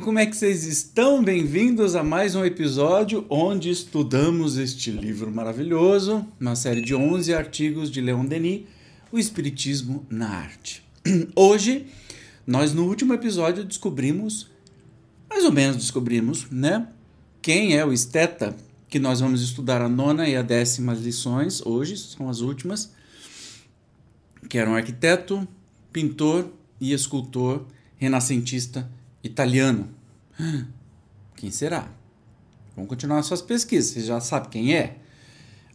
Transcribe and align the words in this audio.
Como 0.00 0.18
é 0.18 0.24
que 0.24 0.36
vocês 0.36 0.64
estão? 0.64 1.22
Bem-vindos 1.22 1.94
a 1.94 2.02
mais 2.02 2.34
um 2.34 2.44
episódio 2.44 3.26
onde 3.28 3.68
estudamos 3.68 4.56
este 4.56 4.90
livro 4.90 5.30
maravilhoso, 5.30 6.26
uma 6.40 6.56
série 6.56 6.80
de 6.80 6.94
11 6.94 7.34
artigos 7.34 7.90
de 7.90 8.00
Leon 8.00 8.24
Denis, 8.24 8.62
O 9.10 9.18
Espiritismo 9.18 10.06
na 10.08 10.28
Arte. 10.28 10.82
Hoje, 11.36 11.86
nós 12.46 12.72
no 12.72 12.86
último 12.86 13.12
episódio 13.12 13.64
descobrimos, 13.64 14.50
mais 15.28 15.44
ou 15.44 15.52
menos 15.52 15.76
descobrimos, 15.76 16.46
né? 16.50 16.88
Quem 17.42 17.76
é 17.76 17.84
o 17.84 17.92
esteta, 17.92 18.56
que 18.88 18.98
nós 18.98 19.20
vamos 19.20 19.42
estudar 19.42 19.82
a 19.82 19.88
nona 19.88 20.26
e 20.26 20.36
a 20.36 20.42
décima 20.42 20.94
lições, 20.94 21.64
hoje 21.66 21.98
são 21.98 22.28
as 22.28 22.40
últimas, 22.40 22.92
que 24.48 24.58
era 24.58 24.70
um 24.70 24.74
arquiteto, 24.74 25.46
pintor 25.92 26.48
e 26.80 26.92
escultor 26.92 27.66
renascentista 27.98 28.88
italiano. 29.22 29.88
Quem 31.36 31.50
será? 31.50 31.88
Vamos 32.74 32.88
continuar 32.88 33.22
suas 33.22 33.42
pesquisas, 33.42 33.92
você 33.92 34.00
já 34.00 34.20
sabe 34.20 34.48
quem 34.48 34.74
é? 34.74 34.96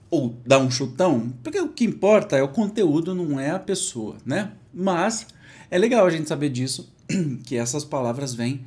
Ou 0.10 0.36
dá 0.46 0.58
um 0.58 0.72
chutão? 0.72 1.32
Porque 1.44 1.60
o 1.60 1.70
que 1.70 1.84
importa 1.86 2.38
é 2.38 2.42
o 2.42 2.48
conteúdo, 2.48 3.14
não 3.14 3.40
é 3.40 3.52
a 3.52 3.60
pessoa, 3.60 4.18
né? 4.26 4.54
Mas 4.74 5.28
é 5.70 5.78
legal 5.78 6.08
a 6.08 6.10
gente 6.10 6.28
saber 6.28 6.50
disso, 6.50 6.92
que 7.46 7.56
essas 7.56 7.84
palavras 7.84 8.34
vêm 8.34 8.66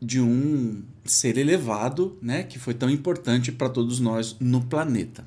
de 0.00 0.20
um 0.20 0.82
ser 1.04 1.36
elevado, 1.36 2.18
né, 2.20 2.42
que 2.42 2.58
foi 2.58 2.74
tão 2.74 2.90
importante 2.90 3.52
para 3.52 3.68
todos 3.68 4.00
nós 4.00 4.36
no 4.40 4.60
planeta. 4.62 5.24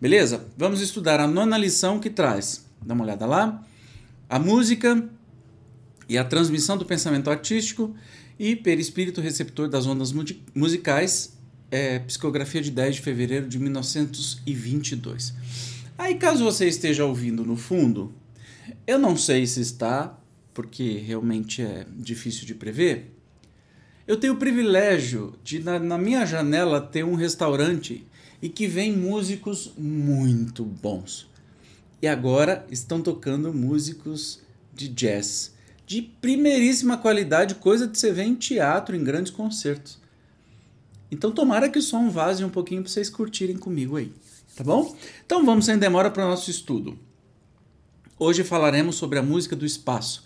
Beleza? 0.00 0.46
Vamos 0.56 0.80
estudar 0.80 1.20
a 1.20 1.26
nona 1.26 1.56
lição 1.56 2.00
que 2.00 2.10
traz. 2.10 2.64
Dá 2.84 2.94
uma 2.94 3.04
olhada 3.04 3.24
lá. 3.24 3.62
A 4.28 4.38
música 4.38 5.08
e 6.08 6.18
a 6.18 6.24
transmissão 6.24 6.76
do 6.76 6.84
pensamento 6.84 7.30
artístico 7.30 7.94
e 8.38 8.56
perispírito 8.56 9.20
receptor 9.20 9.68
das 9.68 9.86
ondas 9.86 10.12
musicais, 10.54 11.36
é, 11.70 11.98
psicografia 12.00 12.60
de 12.60 12.70
10 12.70 12.96
de 12.96 13.00
fevereiro 13.00 13.48
de 13.48 13.58
1922. 13.58 15.34
Aí, 15.96 16.16
caso 16.16 16.44
você 16.44 16.66
esteja 16.66 17.04
ouvindo 17.04 17.44
no 17.44 17.56
fundo, 17.56 18.12
eu 18.86 18.98
não 18.98 19.16
sei 19.16 19.46
se 19.46 19.60
está, 19.60 20.18
porque 20.52 20.98
realmente 20.98 21.62
é 21.62 21.86
difícil 21.96 22.46
de 22.46 22.54
prever. 22.54 23.12
Eu 24.06 24.16
tenho 24.18 24.34
o 24.34 24.36
privilégio 24.36 25.34
de, 25.42 25.60
na, 25.60 25.78
na 25.78 25.96
minha 25.96 26.26
janela, 26.26 26.80
ter 26.80 27.04
um 27.04 27.14
restaurante 27.14 28.06
e 28.42 28.48
que 28.48 28.66
vem 28.66 28.94
músicos 28.94 29.72
muito 29.78 30.64
bons. 30.64 31.28
E 32.02 32.06
agora 32.06 32.66
estão 32.70 33.00
tocando 33.00 33.54
músicos 33.54 34.40
de 34.74 34.88
jazz 34.88 35.53
de 35.86 36.02
primeiríssima 36.02 36.96
qualidade, 36.96 37.56
coisa 37.56 37.86
de 37.86 37.98
você 37.98 38.12
ver 38.12 38.24
em 38.24 38.34
teatro, 38.34 38.96
em 38.96 39.04
grandes 39.04 39.30
concertos. 39.30 39.98
Então 41.10 41.30
tomara 41.30 41.68
que 41.68 41.78
o 41.78 41.82
som 41.82 42.10
vaze 42.10 42.44
um 42.44 42.50
pouquinho 42.50 42.82
para 42.82 42.90
vocês 42.90 43.10
curtirem 43.10 43.56
comigo 43.56 43.96
aí, 43.96 44.12
tá 44.56 44.64
bom? 44.64 44.96
Então 45.24 45.44
vamos 45.44 45.66
sem 45.66 45.78
demora 45.78 46.10
para 46.10 46.24
o 46.24 46.28
nosso 46.28 46.50
estudo. 46.50 46.98
Hoje 48.18 48.42
falaremos 48.42 48.96
sobre 48.96 49.18
a 49.18 49.22
música 49.22 49.54
do 49.54 49.66
espaço, 49.66 50.24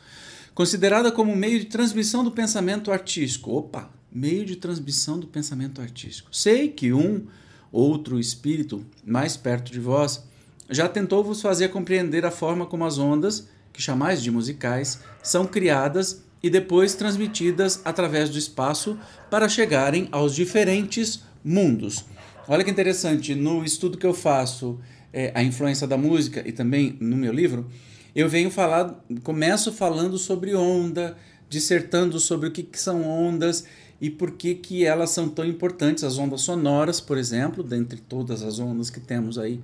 considerada 0.55 1.11
como 1.11 1.35
meio 1.35 1.59
de 1.59 1.67
transmissão 1.67 2.23
do 2.23 2.31
pensamento 2.31 2.93
artístico. 2.93 3.51
Opa, 3.51 3.91
meio 4.13 4.45
de 4.45 4.57
transmissão 4.57 5.19
do 5.19 5.27
pensamento 5.27 5.81
artístico. 5.81 6.35
Sei 6.35 6.69
que 6.69 6.93
um 6.93 7.27
outro 7.73 8.19
espírito 8.19 8.85
mais 9.05 9.37
perto 9.37 9.73
de 9.73 9.81
vós 9.81 10.23
já 10.71 10.89
tentou 10.89 11.25
vos 11.25 11.41
fazer 11.41 11.69
compreender 11.69 12.25
a 12.25 12.31
forma 12.31 12.67
como 12.67 12.85
as 12.85 12.99
ondas 12.99 13.49
que 13.79 13.83
chamais 13.83 14.21
de 14.21 14.29
musicais, 14.29 14.99
são 15.23 15.47
criadas 15.47 16.25
e 16.43 16.51
depois 16.51 16.97
transmitidas 16.97 17.81
através 17.85 18.29
do 18.29 18.37
espaço 18.37 18.99
para 19.31 19.49
chegarem 19.49 20.09
aos 20.11 20.35
diferentes 20.35 21.23
mundos. 21.45 22.05
Olha 22.49 22.65
que 22.65 22.71
interessante, 22.73 23.37
no 23.37 23.65
estudo 23.65 23.97
que 23.97 24.05
eu 24.05 24.13
faço, 24.13 24.81
é, 25.13 25.31
a 25.33 25.45
influência 25.45 25.87
da 25.87 25.97
música 25.97 26.43
e 26.45 26.51
também 26.51 26.97
no 27.01 27.17
meu 27.17 27.33
livro, 27.33 27.69
eu 28.17 28.29
venho 28.29 28.51
falar, 28.51 29.01
começo 29.23 29.73
falando 29.73 30.19
sobre 30.19 30.57
onda, 30.57 31.17
dissertando 31.49 32.19
sobre 32.19 32.49
o 32.49 32.51
que, 32.51 32.65
que 32.65 32.81
são 32.81 33.05
ondas 33.05 33.65
e 34.01 34.11
por 34.11 34.33
que, 34.33 34.57
que 34.57 34.85
elas 34.85 35.11
são 35.11 35.29
tão 35.29 35.45
importantes, 35.45 36.03
as 36.03 36.19
ondas 36.19 36.41
sonoras, 36.41 37.01
por 37.01 37.17
exemplo, 37.17 37.63
dentre 37.63 38.01
todas 38.01 38.43
as 38.43 38.59
ondas 38.59 38.91
que 38.91 38.99
temos 38.99 39.39
aí 39.39 39.61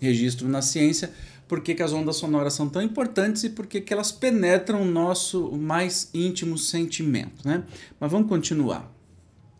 registro 0.00 0.48
na 0.48 0.62
ciência, 0.62 1.10
por 1.48 1.60
que, 1.60 1.74
que 1.74 1.82
as 1.82 1.92
ondas 1.92 2.16
sonoras 2.16 2.52
são 2.52 2.68
tão 2.68 2.82
importantes 2.82 3.42
e 3.42 3.50
por 3.50 3.66
que, 3.66 3.80
que 3.80 3.92
elas 3.92 4.12
penetram 4.12 4.82
o 4.82 4.84
nosso 4.84 5.50
mais 5.56 6.10
íntimo 6.12 6.58
sentimento. 6.58 7.48
Né? 7.48 7.64
Mas 7.98 8.12
vamos 8.12 8.28
continuar. 8.28 8.92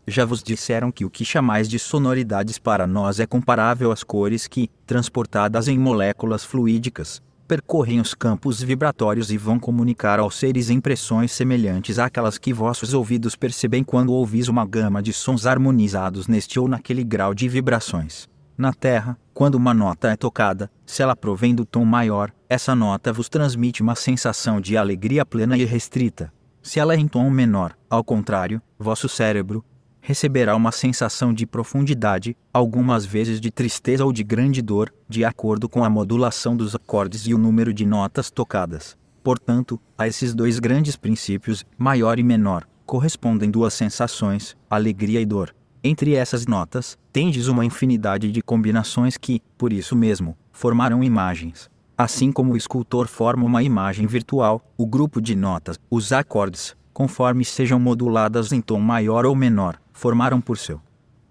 Já 0.07 0.25
vos 0.25 0.41
disseram 0.41 0.91
que 0.91 1.03
o 1.03 1.09
que 1.09 1.25
chamais 1.25 1.67
de 1.67 1.77
sonoridades 1.77 2.57
para 2.57 2.87
nós 2.87 3.19
é 3.19 3.25
comparável 3.25 3.91
às 3.91 4.03
cores 4.03 4.47
que, 4.47 4.69
transportadas 4.85 5.67
em 5.67 5.77
moléculas 5.77 6.43
fluídicas, 6.43 7.21
percorrem 7.47 7.99
os 7.99 8.13
campos 8.13 8.61
vibratórios 8.61 9.31
e 9.31 9.37
vão 9.37 9.59
comunicar 9.59 10.19
aos 10.19 10.35
seres 10.35 10.69
impressões 10.69 11.31
semelhantes 11.31 11.97
àquelas 11.97 12.37
que 12.37 12.53
vossos 12.53 12.93
ouvidos 12.93 13.35
percebem 13.35 13.83
quando 13.83 14.13
ouvis 14.13 14.47
uma 14.47 14.65
gama 14.65 15.01
de 15.01 15.11
sons 15.11 15.47
harmonizados 15.47 16.27
neste 16.27 16.59
ou 16.59 16.67
naquele 16.67 17.03
grau 17.03 17.33
de 17.33 17.49
vibrações. 17.49 18.28
Na 18.59 18.73
Terra, 18.73 19.17
quando 19.33 19.55
uma 19.55 19.73
nota 19.73 20.09
é 20.09 20.17
tocada, 20.17 20.69
se 20.85 21.01
ela 21.01 21.15
provém 21.15 21.55
do 21.55 21.63
tom 21.63 21.85
maior, 21.85 22.29
essa 22.49 22.75
nota 22.75 23.13
vos 23.13 23.29
transmite 23.29 23.81
uma 23.81 23.95
sensação 23.95 24.59
de 24.59 24.75
alegria 24.75 25.25
plena 25.25 25.57
e 25.57 25.63
restrita. 25.63 26.29
Se 26.61 26.77
ela 26.77 26.93
é 26.93 26.97
em 26.97 27.07
tom 27.07 27.29
menor, 27.29 27.73
ao 27.89 28.03
contrário, 28.03 28.61
vosso 28.77 29.07
cérebro 29.07 29.63
receberá 30.01 30.57
uma 30.57 30.73
sensação 30.73 31.33
de 31.33 31.45
profundidade, 31.45 32.35
algumas 32.53 33.05
vezes 33.05 33.39
de 33.39 33.49
tristeza 33.49 34.03
ou 34.03 34.11
de 34.11 34.25
grande 34.25 34.61
dor, 34.61 34.93
de 35.07 35.23
acordo 35.23 35.69
com 35.69 35.85
a 35.85 35.89
modulação 35.89 36.57
dos 36.57 36.75
acordes 36.75 37.27
e 37.27 37.33
o 37.33 37.37
número 37.37 37.73
de 37.73 37.85
notas 37.85 38.29
tocadas. 38.29 38.97
Portanto, 39.23 39.79
a 39.97 40.05
esses 40.05 40.35
dois 40.35 40.59
grandes 40.59 40.97
princípios, 40.97 41.65
maior 41.77 42.19
e 42.19 42.23
menor, 42.23 42.67
correspondem 42.85 43.49
duas 43.49 43.73
sensações, 43.73 44.57
alegria 44.69 45.21
e 45.21 45.25
dor. 45.25 45.55
Entre 45.81 46.13
essas 46.13 46.45
notas, 46.45 46.97
tendes 47.13 47.47
uma 47.47 47.65
infinidade 47.65 48.29
de 48.31 48.41
combinações 48.41 49.15
que, 49.15 49.41
por 49.57 49.71
isso 49.71 49.95
mesmo, 49.95 50.37
formarão 50.51 51.01
imagens. 51.01 51.69
Assim 51.97 52.33
como 52.33 52.53
o 52.53 52.57
escultor 52.57 53.07
forma 53.07 53.45
uma 53.45 53.63
imagem 53.63 54.05
virtual, 54.05 54.61
o 54.77 54.85
grupo 54.85 55.21
de 55.21 55.35
notas, 55.35 55.79
os 55.89 56.11
acordes, 56.11 56.75
conforme 56.93 57.45
sejam 57.45 57.79
moduladas 57.79 58.51
em 58.51 58.59
tom 58.59 58.79
maior 58.79 59.25
ou 59.25 59.33
menor, 59.33 59.79
formaram 59.93 60.41
por 60.41 60.57
seu 60.57 60.81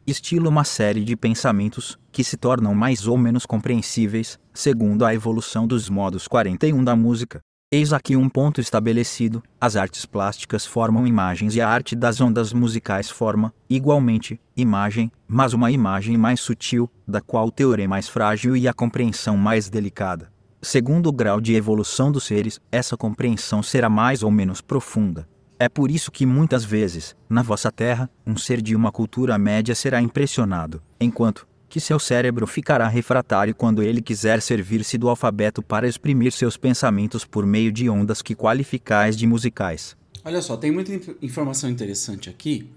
estilo 0.07 0.49
uma 0.49 0.65
série 0.65 1.05
de 1.05 1.15
pensamentos 1.15 1.99
que 2.11 2.25
se 2.25 2.39
tornam 2.39 2.75
mais 2.75 3.07
ou 3.07 3.19
menos 3.19 3.45
compreensíveis, 3.45 4.39
segundo 4.55 5.05
a 5.05 5.15
evolução 5.15 5.67
dos 5.67 5.91
modos 5.91 6.27
41 6.27 6.83
da 6.83 6.97
música. 6.97 7.41
Eis 7.71 7.93
aqui 7.93 8.17
um 8.17 8.31
ponto 8.31 8.63
estabelecido: 8.63 9.43
as 9.61 9.77
artes 9.77 10.07
plásticas 10.07 10.65
formam 10.65 11.07
imagens 11.07 11.55
e 11.55 11.61
a 11.61 11.69
arte 11.69 11.95
das 11.95 12.19
ondas 12.19 12.51
musicais 12.51 13.11
forma, 13.11 13.53
igualmente, 13.69 14.41
imagem, 14.57 15.13
mas 15.27 15.53
uma 15.53 15.71
imagem 15.71 16.17
mais 16.17 16.41
sutil, 16.41 16.91
da 17.07 17.21
qual 17.21 17.49
o 17.49 17.51
teor 17.51 17.79
é 17.79 17.87
mais 17.87 18.09
frágil 18.09 18.57
e 18.57 18.67
a 18.67 18.73
compreensão 18.73 19.37
mais 19.37 19.69
delicada. 19.69 20.33
Segundo 20.63 21.09
o 21.09 21.13
grau 21.13 21.43
de 21.43 21.55
evolução 21.55 22.11
dos 22.11 22.25
seres, 22.25 22.59
essa 22.73 22.97
compreensão 22.97 23.63
será 23.63 23.91
mais 23.91 24.23
ou 24.23 24.31
menos 24.31 24.63
profunda. 24.63 25.29
É 25.59 25.69
por 25.69 25.91
isso 25.91 26.11
que 26.11 26.25
muitas 26.25 26.65
vezes, 26.65 27.17
na 27.29 27.43
vossa 27.43 27.71
terra, 27.71 28.09
um 28.27 28.37
ser 28.37 28.63
de 28.63 28.75
uma 28.75 28.91
cultura 28.91 29.37
média 29.37 29.75
será 29.75 30.01
impressionado, 30.01 30.81
enquanto, 31.01 31.48
que 31.69 31.81
seu 31.81 31.99
cérebro 31.99 32.47
ficará 32.47 32.89
refratário 32.89 33.55
quando 33.55 33.83
ele 33.83 34.01
quiser 34.01 34.41
servir-se 34.41 34.97
do 34.97 35.09
alfabeto 35.09 35.63
para 35.63 35.87
exprimir 35.87 36.33
seus 36.33 36.57
pensamentos 36.57 37.25
por 37.25 37.45
meio 37.45 37.71
de 37.71 37.89
ondas 37.89 38.23
que 38.23 38.35
qualificais 38.35 39.17
de 39.17 39.27
musicais. 39.27 39.97
Olha 40.25 40.41
só, 40.41 40.57
tem 40.57 40.71
muita 40.71 40.93
informação 41.23 41.71
interessante 41.71 42.29
aqui, 42.31 42.71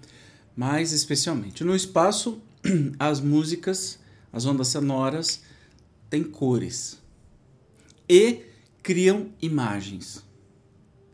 mas 0.56 0.92
especialmente 0.92 1.64
no 1.64 1.76
espaço, 1.76 2.42
as 3.00 3.20
músicas, 3.20 4.00
as 4.32 4.46
ondas 4.46 4.68
sonoras 4.68 5.42
têm 6.10 6.24
cores 6.24 7.02
e 8.08 8.42
criam 8.84 9.30
imagens. 9.42 10.24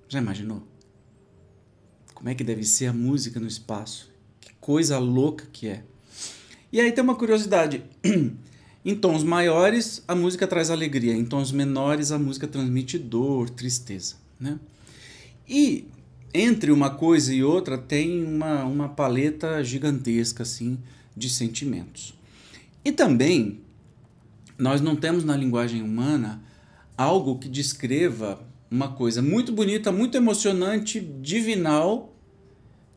Já 0.10 0.20
imaginou? 0.20 0.64
Como 2.14 2.30
é 2.30 2.34
que 2.34 2.44
deve 2.44 2.64
ser 2.64 2.88
a 2.88 2.94
música 2.94 3.40
no 3.40 3.48
espaço? 3.48 4.12
Que 4.40 4.52
coisa 4.60 4.98
louca 4.98 5.46
que 5.52 5.68
é. 5.68 5.84
E 6.72 6.81
aí 6.81 6.92
tem 6.92 7.04
uma 7.04 7.16
curiosidade. 7.16 7.84
em 8.84 8.96
tons 8.96 9.24
maiores, 9.24 10.04
a 10.08 10.16
música 10.16 10.48
traz 10.48 10.69
alegria. 10.69 11.14
Em 11.14 11.25
tons 11.25 11.52
menores, 11.52 12.12
a 12.12 12.19
música 12.19 12.48
transmite 12.48 12.98
dor, 12.98 13.50
tristeza. 13.50 14.16
Né? 14.40 14.60
E 15.48 15.88
entre 16.34 16.72
uma 16.72 16.90
coisa 16.90 17.34
e 17.34 17.44
outra 17.44 17.78
tem 17.78 18.24
uma, 18.24 18.64
uma 18.64 18.90
paleta 18.90 19.64
gigantesca 19.64 20.44
assim 20.44 20.78
de 21.16 21.30
sentimentos. 21.30 22.14
E 22.84 22.92
também 22.92 23.62
nós 24.58 24.81
não 24.81 24.96
temos 24.96 25.24
na 25.24 25.36
linguagem 25.36 25.81
humana 25.81 26.42
algo 26.98 27.38
que 27.38 27.48
descreva 27.48 28.40
uma 28.69 28.90
coisa 28.90 29.22
muito 29.22 29.52
bonita, 29.52 29.92
muito 29.92 30.18
emocionante, 30.18 31.00
divinal, 31.00 32.17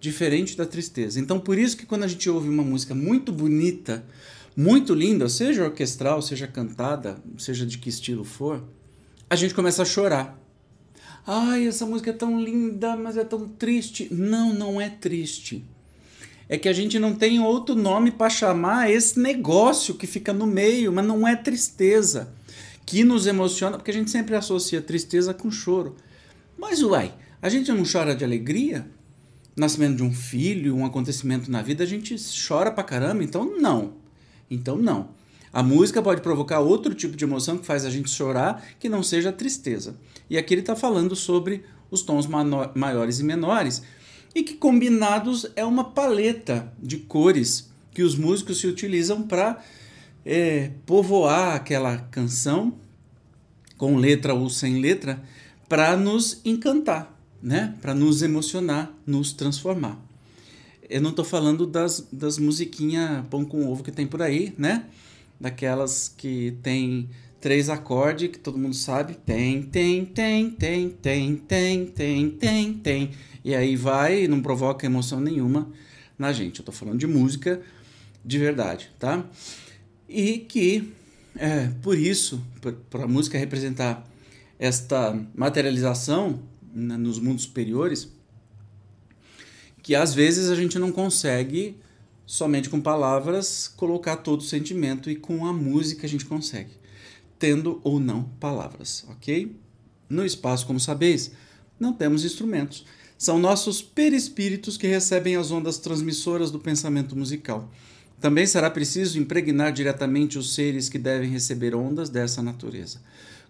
diferente 0.01 0.57
da 0.57 0.65
tristeza. 0.65 1.21
Então, 1.21 1.39
por 1.39 1.59
isso 1.59 1.77
que 1.77 1.85
quando 1.85 2.05
a 2.05 2.09
gente 2.09 2.29
ouve 2.29 2.49
uma 2.49 2.63
música 2.63 2.95
muito 2.95 3.31
bonita, 3.31 4.05
muito 4.57 4.95
linda, 4.95 5.29
seja 5.29 5.65
orquestral, 5.65 6.23
seja 6.23 6.47
cantada, 6.47 7.23
seja 7.39 7.67
de 7.67 7.79
que 7.79 7.91
estilo 7.91 8.25
for, 8.25 8.65
a 9.29 9.37
gente 9.37 9.55
começa 9.55 9.83
a 9.83 9.85
chorar. 9.85 10.41
Ai, 11.27 11.67
essa 11.67 11.85
música 11.85 12.11
é 12.11 12.15
tão 12.15 12.41
linda, 12.41 12.97
mas 12.97 13.17
é 13.17 13.25
tão 13.25 13.47
triste. 13.47 14.09
Não, 14.11 14.55
não 14.55 14.81
é 14.81 14.89
triste. 14.89 15.65
É 16.49 16.59
que 16.59 16.69
a 16.69 16.73
gente 16.73 16.99
não 16.99 17.15
tem 17.15 17.39
outro 17.39 17.77
nome 17.77 18.11
para 18.11 18.31
chamar 18.31 18.91
esse 18.91 19.21
negócio 19.21 19.95
que 19.95 20.07
fica 20.07 20.33
no 20.33 20.47
meio, 20.47 20.93
mas 20.93 21.07
não 21.07 21.29
é 21.29 21.37
tristeza 21.37 22.33
que 22.85 23.05
nos 23.05 23.27
emociona, 23.27 23.77
porque 23.77 23.93
a 23.93 23.95
gente 23.95 24.11
sempre 24.11 24.35
associa 24.35 24.83
tristeza 24.83 25.33
com 25.33 25.49
choro. 25.49 25.95
Mas 26.59 26.83
uai, 26.83 27.15
a 27.41 27.49
gente 27.49 27.71
não 27.71 27.85
chora 27.85 28.17
de 28.17 28.25
alegria? 28.25 28.91
Nascimento 29.57 29.97
de 29.97 30.03
um 30.03 30.13
filho, 30.13 30.77
um 30.77 30.87
acontecimento 30.87 31.51
na 31.51 31.63
vida, 31.63 31.85
a 31.85 31.87
gente 31.87 32.17
chora 32.47 32.71
pra 32.71 32.85
caramba, 32.85 33.23
então 33.23 33.59
não. 33.59 33.95
Então 34.51 34.77
não. 34.77 35.11
A 35.53 35.63
música 35.63 36.01
pode 36.01 36.21
provocar 36.21 36.61
outro 36.61 36.95
tipo 36.95 37.17
de 37.17 37.25
emoção 37.25 37.59
que 37.59 37.67
faz 37.67 37.85
a 37.85 37.91
gente 37.91 38.09
chorar, 38.09 38.65
que 38.79 38.89
não 38.89 39.03
seja 39.03 39.31
a 39.31 39.33
tristeza. 39.33 39.97
E 40.29 40.39
aqui 40.39 40.55
ele 40.55 40.61
está 40.61 40.77
falando 40.77 41.17
sobre 41.17 41.65
os 41.91 42.03
tons 42.03 42.27
maiores 42.75 43.19
e 43.19 43.25
menores, 43.25 43.83
e 44.33 44.45
que 44.45 44.55
combinados 44.55 45.47
é 45.57 45.65
uma 45.65 45.85
paleta 45.85 46.73
de 46.81 46.99
cores 46.99 47.69
que 47.93 48.03
os 48.03 48.15
músicos 48.15 48.61
se 48.61 48.69
utilizam 48.69 49.23
para 49.23 49.61
é, 50.25 50.71
povoar 50.87 51.57
aquela 51.57 51.99
canção 51.99 52.75
com 53.77 53.97
letra 53.97 54.35
ou 54.35 54.49
sem 54.49 54.81
letra 54.81 55.23
para 55.69 55.97
nos 55.97 56.41
encantar, 56.45 57.20
né? 57.43 57.75
Para 57.81 57.95
nos 57.95 58.23
emocionar, 58.23 58.93
nos 59.07 59.33
transformar. 59.33 60.01
Eu 60.89 61.01
não 61.01 61.11
estou 61.11 61.25
falando 61.25 61.67
das, 61.67 62.07
das 62.13 62.39
musiquinhas 62.39 63.25
pão 63.29 63.45
com 63.45 63.67
ovo 63.69 63.83
que 63.83 63.93
tem 63.93 64.07
por 64.07 64.23
aí, 64.23 64.53
né? 64.59 64.87
Daquelas 65.41 66.13
que 66.17 66.57
tem 66.63 67.09
três 67.41 67.71
acordes 67.71 68.31
que 68.31 68.39
todo 68.39 68.59
mundo 68.59 68.75
sabe. 68.75 69.15
Tem, 69.15 69.63
tem, 69.63 70.05
tem, 70.05 70.51
tem, 70.51 70.91
tem, 70.91 71.37
tem, 71.37 71.87
tem, 71.87 72.31
tem, 72.31 72.73
tem. 72.75 73.11
E 73.45 73.55
aí 73.55 73.77
vai 73.77 74.25
e 74.25 74.29
não 74.29 74.43
provoca 74.43 74.85
emoção 74.85 75.21
nenhuma 75.21 75.69
na 76.19 76.33
gente. 76.33 76.59
Eu 76.59 76.63
estou 76.63 76.75
falando 76.75 76.99
de 76.99 77.07
música 77.07 77.61
de 78.25 78.39
verdade, 78.39 78.91
tá? 78.99 79.25
e 80.11 80.39
que, 80.39 80.93
é, 81.37 81.69
por 81.81 81.97
isso, 81.97 82.43
para 82.91 83.05
a 83.05 83.09
música 83.09 83.39
representar 83.39 84.05
esta 84.59 85.17
materialização 85.35 86.41
né, 86.73 86.97
nos 86.97 87.19
mundos 87.19 87.45
superiores, 87.45 88.09
que 89.83 89.95
às 89.95 90.15
vezes 90.15 90.51
a 90.51 90.55
gente 90.55 90.79
não 90.79 90.93
consegue 90.93 91.77
somente 92.27 92.71
com 92.71 92.81
palavras 92.81 93.67
colocar 93.67 94.17
todo 94.17 94.41
o 94.41 94.45
sentimento 94.45 95.11
e 95.11 95.17
com 95.17 95.47
a 95.47 95.53
música 95.53 96.07
a 96.07 96.09
gente 96.09 96.25
consegue, 96.25 96.71
tendo 97.39 97.81
ou 97.83 97.99
não 97.99 98.25
palavras, 98.39 99.05
ok? 99.09 99.57
No 100.09 100.25
espaço, 100.25 100.67
como 100.67 100.79
sabeis, 100.79 101.33
não 101.79 101.93
temos 101.93 102.25
instrumentos. 102.25 102.85
São 103.19 103.39
nossos 103.39 103.83
perispíritos 103.83 104.77
que 104.77 104.87
recebem 104.87 105.37
as 105.37 105.51
ondas 105.51 105.79
transmissoras 105.79 106.51
do 106.51 106.59
pensamento 106.59 107.17
musical. 107.17 107.71
Também 108.21 108.47
será 108.47 108.71
preciso 108.71 109.19
impregnar 109.19 109.73
diretamente 109.73 110.39
os 110.39 110.55
seres 110.55 110.89
que 110.89 110.99
devem 110.99 111.31
receber 111.31 111.75
ondas 111.75 112.11
dessa 112.11 112.43
natureza. 112.43 113.01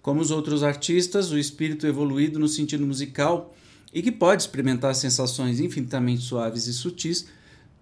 Como 0.03 0.21
os 0.21 0.31
outros 0.31 0.63
artistas, 0.63 1.31
o 1.31 1.39
espírito 1.39 1.87
evoluído 1.87 2.39
no 2.39 2.49
sentido 2.49 2.87
musical 2.87 3.55
e 3.93 4.03
que 4.03 4.13
pode 4.13 4.43
experimentar 4.43 4.95
sensações 4.95 5.61
infinitamente 5.61 6.23
suaves 6.23 6.67
e 6.67 6.73
sutis, 6.73 7.27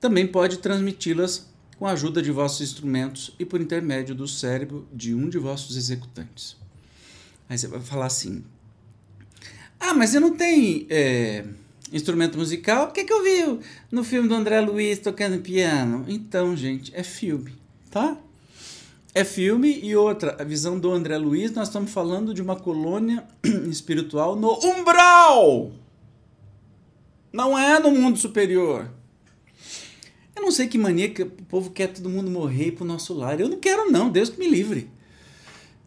também 0.00 0.26
pode 0.26 0.58
transmiti-las 0.58 1.46
com 1.78 1.86
a 1.86 1.92
ajuda 1.92 2.20
de 2.20 2.32
vossos 2.32 2.60
instrumentos 2.60 3.34
e 3.38 3.44
por 3.44 3.60
intermédio 3.60 4.14
do 4.14 4.26
cérebro 4.26 4.86
de 4.92 5.14
um 5.14 5.28
de 5.28 5.38
vossos 5.38 5.76
executantes. 5.76 6.56
Aí 7.48 7.56
você 7.56 7.68
vai 7.68 7.80
falar 7.80 8.06
assim: 8.06 8.44
Ah, 9.78 9.94
mas 9.94 10.10
você 10.10 10.20
não 10.20 10.36
tem. 10.36 10.86
É 10.90 11.44
instrumento 11.92 12.36
musical, 12.38 12.88
o 12.88 12.92
que, 12.92 13.04
que 13.04 13.12
eu 13.12 13.22
vi 13.22 13.64
no 13.90 14.04
filme 14.04 14.28
do 14.28 14.34
André 14.34 14.60
Luiz 14.60 14.98
tocando 14.98 15.40
piano? 15.40 16.04
Então, 16.08 16.56
gente, 16.56 16.92
é 16.94 17.02
filme, 17.02 17.54
tá? 17.90 18.16
É 19.18 19.24
filme 19.24 19.80
e 19.82 19.96
outra, 19.96 20.36
a 20.38 20.44
visão 20.44 20.78
do 20.78 20.92
André 20.92 21.18
Luiz, 21.18 21.50
nós 21.50 21.66
estamos 21.66 21.90
falando 21.90 22.32
de 22.32 22.40
uma 22.40 22.54
colônia 22.54 23.26
espiritual 23.68 24.36
no 24.36 24.52
umbral. 24.64 25.72
Não 27.32 27.58
é 27.58 27.80
no 27.80 27.90
mundo 27.90 28.16
superior. 28.16 28.88
Eu 30.36 30.42
não 30.42 30.52
sei 30.52 30.68
que 30.68 30.78
mania 30.78 31.10
que 31.10 31.24
o 31.24 31.30
povo 31.48 31.70
quer 31.70 31.88
todo 31.88 32.08
mundo 32.08 32.30
morrer 32.30 32.70
pro 32.70 32.84
nosso 32.84 33.12
lar. 33.12 33.40
Eu 33.40 33.48
não 33.48 33.58
quero 33.58 33.90
não, 33.90 34.08
Deus 34.08 34.28
que 34.28 34.38
me 34.38 34.46
livre. 34.46 34.88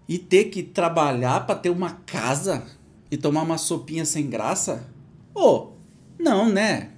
E 0.10 0.18
ter 0.18 0.50
que 0.50 0.62
trabalhar 0.62 1.46
para 1.46 1.56
ter 1.56 1.70
uma 1.70 1.92
casa 2.06 2.66
e 3.10 3.16
tomar 3.16 3.44
uma 3.44 3.58
sopinha 3.58 4.04
sem 4.04 4.30
graça? 4.30 4.86
Ô, 5.34 5.70
não, 6.20 6.50
né? 6.50 6.90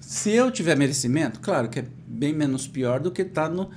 Se 0.00 0.30
eu 0.30 0.48
tiver 0.52 0.76
merecimento, 0.76 1.40
claro 1.40 1.68
que 1.68 1.80
é 1.80 1.86
bem 2.06 2.32
menos 2.32 2.68
pior 2.68 3.00
do 3.00 3.10
que 3.10 3.22
estar 3.22 3.48
tá 3.48 3.52
no, 3.52 3.68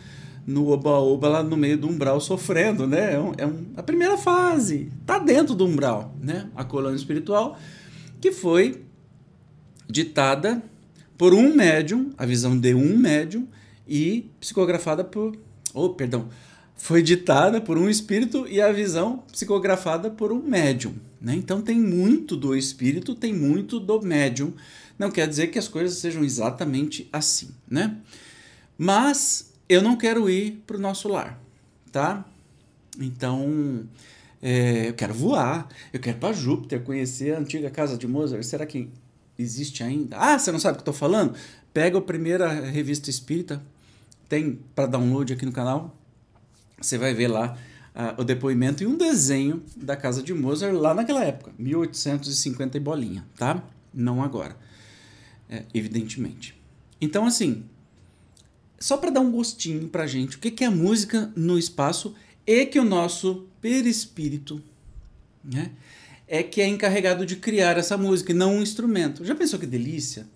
no 0.49 0.67
oba-oba 0.71 1.29
lá 1.29 1.43
no 1.43 1.55
meio 1.55 1.77
do 1.77 1.87
umbral 1.87 2.19
sofrendo, 2.19 2.87
né? 2.87 3.13
É, 3.13 3.19
um, 3.19 3.31
é 3.37 3.45
um, 3.45 3.65
a 3.77 3.83
primeira 3.83 4.17
fase, 4.17 4.91
tá 5.05 5.19
dentro 5.19 5.53
do 5.53 5.65
umbral, 5.65 6.15
né? 6.19 6.49
A 6.55 6.63
colônia 6.63 6.95
espiritual 6.95 7.57
que 8.19 8.31
foi 8.31 8.83
ditada 9.87 10.61
por 11.15 11.35
um 11.35 11.56
médium, 11.56 12.11
a 12.18 12.25
visão 12.25 12.57
de 12.57 12.73
um 12.73 12.97
médium 12.97 13.47
e 13.87 14.31
psicografada 14.39 15.03
por, 15.03 15.37
oh, 15.71 15.89
perdão, 15.89 16.29
foi 16.75 17.03
ditada 17.03 17.61
por 17.61 17.77
um 17.77 17.87
espírito 17.87 18.47
e 18.47 18.59
a 18.59 18.71
visão 18.71 19.23
psicografada 19.31 20.09
por 20.09 20.31
um 20.31 20.41
médium. 20.41 20.95
Né? 21.21 21.35
Então 21.35 21.61
tem 21.61 21.79
muito 21.79 22.35
do 22.35 22.56
espírito, 22.56 23.13
tem 23.13 23.33
muito 23.33 23.79
do 23.79 24.01
médium. 24.01 24.53
Não 24.97 25.11
quer 25.11 25.27
dizer 25.27 25.47
que 25.47 25.59
as 25.59 25.68
coisas 25.68 25.99
sejam 25.99 26.23
exatamente 26.23 27.07
assim, 27.13 27.49
né? 27.69 27.97
Mas 28.77 29.48
eu 29.69 29.83
não 29.83 29.95
quero 29.95 30.28
ir 30.28 30.64
para 30.66 30.76
o 30.76 30.80
nosso 30.80 31.07
lar, 31.07 31.40
tá? 31.92 32.26
Então 32.99 33.88
é, 34.42 34.90
eu 34.90 34.94
quero 34.95 35.14
voar, 35.14 35.69
eu 35.94 35.99
quero 35.99 36.18
para 36.18 36.33
Júpiter, 36.33 36.81
conhecer 36.81 37.35
a 37.35 37.40
antiga 37.40 37.69
casa 37.69 37.95
de 37.95 38.07
Mozart. 38.07 38.44
Será 38.44 38.66
que 38.66 38.90
existe 39.38 39.83
ainda? 39.83 40.18
Ah, 40.18 40.40
você 40.40 40.52
não 40.52 40.59
sabe 40.59 40.73
o 40.73 40.76
que 40.78 40.81
estou 40.81 40.94
falando? 40.94 41.35
Pega 41.71 41.99
a 41.99 42.02
primeira 42.02 42.52
revista 42.52 43.11
espírita, 43.11 43.61
tem 44.28 44.59
para 44.73 44.88
download 44.88 45.31
aqui 45.31 45.45
no 45.45 45.52
canal, 45.52 45.95
você 46.81 46.97
vai 46.97 47.14
ver 47.14 47.28
lá 47.28 47.56
uh, 47.95 48.21
o 48.21 48.23
depoimento 48.23 48.81
e 48.83 48.88
um 48.88 48.97
desenho 48.97 49.64
da 49.76 49.95
casa 49.95 50.23
de 50.23 50.33
Mozart 50.33 50.73
lá 50.73 50.94
naquela 50.95 51.23
época, 51.23 51.52
1850 51.59 52.78
e 52.78 52.80
bolinha, 52.80 53.26
tá? 53.38 53.64
Não 53.94 54.23
agora, 54.23 54.57
é, 55.47 55.64
evidentemente. 55.73 56.59
Então, 57.02 57.26
assim, 57.26 57.66
só 58.80 58.98
para 58.98 59.09
dar 59.09 59.19
um 59.19 59.31
gostinho 59.31 59.88
pra 59.90 60.07
gente, 60.07 60.38
o 60.38 60.40
que, 60.40 60.52
que 60.52 60.64
é 60.64 60.69
música 60.69 61.31
no 61.36 61.57
espaço 61.57 62.16
e 62.45 62.66
que 62.66 62.80
o 62.80 62.83
nosso 62.83 63.48
perispírito, 63.62 64.62
né? 65.44 65.71
É 66.28 66.44
que 66.44 66.62
é 66.62 66.68
encarregado 66.68 67.26
de 67.26 67.36
criar 67.36 67.78
essa 67.78 67.98
música 67.98 68.31
e 68.31 68.36
não 68.36 68.57
um 68.57 68.62
instrumento. 68.62 69.26
Já 69.26 69.33
pensou 69.33 69.59
que 69.59 69.66
delícia? 69.66 70.28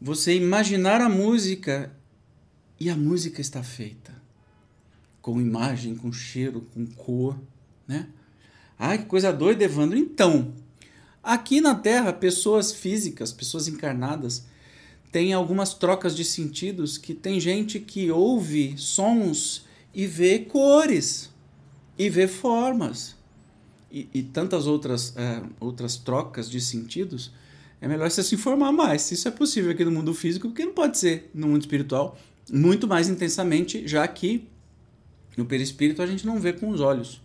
Você 0.00 0.36
imaginar 0.36 1.00
a 1.00 1.08
música 1.08 1.90
e 2.78 2.90
a 2.90 2.96
música 2.96 3.40
está 3.40 3.62
feita 3.62 4.14
com 5.24 5.40
imagem, 5.40 5.94
com 5.94 6.12
cheiro, 6.12 6.68
com 6.74 6.84
cor, 6.84 7.40
né? 7.88 8.06
Ai, 8.78 8.98
que 8.98 9.06
coisa 9.06 9.32
doida, 9.32 9.64
Evandro. 9.64 9.96
Então, 9.96 10.52
aqui 11.22 11.62
na 11.62 11.74
Terra, 11.74 12.12
pessoas 12.12 12.72
físicas, 12.72 13.32
pessoas 13.32 13.66
encarnadas, 13.66 14.44
têm 15.14 15.32
algumas 15.32 15.74
trocas 15.74 16.16
de 16.16 16.24
sentidos 16.24 16.98
que 16.98 17.14
tem 17.14 17.38
gente 17.38 17.78
que 17.78 18.10
ouve 18.10 18.74
sons 18.76 19.64
e 19.94 20.08
vê 20.08 20.40
cores 20.40 21.30
e 21.96 22.10
vê 22.10 22.26
formas 22.26 23.14
e, 23.92 24.08
e 24.12 24.24
tantas 24.24 24.66
outras, 24.66 25.16
é, 25.16 25.40
outras 25.60 25.96
trocas 25.96 26.50
de 26.50 26.60
sentidos. 26.60 27.30
É 27.80 27.86
melhor 27.86 28.10
você 28.10 28.24
se 28.24 28.34
informar 28.34 28.72
mais 28.72 29.02
se 29.02 29.14
isso 29.14 29.28
é 29.28 29.30
possível 29.30 29.70
aqui 29.70 29.84
no 29.84 29.92
mundo 29.92 30.12
físico, 30.12 30.48
porque 30.48 30.64
não 30.64 30.74
pode 30.74 30.98
ser 30.98 31.30
no 31.32 31.46
mundo 31.46 31.60
espiritual 31.60 32.18
muito 32.50 32.88
mais 32.88 33.08
intensamente, 33.08 33.86
já 33.86 34.08
que 34.08 34.48
no 35.36 35.44
perispírito 35.44 36.02
a 36.02 36.06
gente 36.08 36.26
não 36.26 36.40
vê 36.40 36.52
com 36.52 36.70
os 36.70 36.80
olhos, 36.80 37.22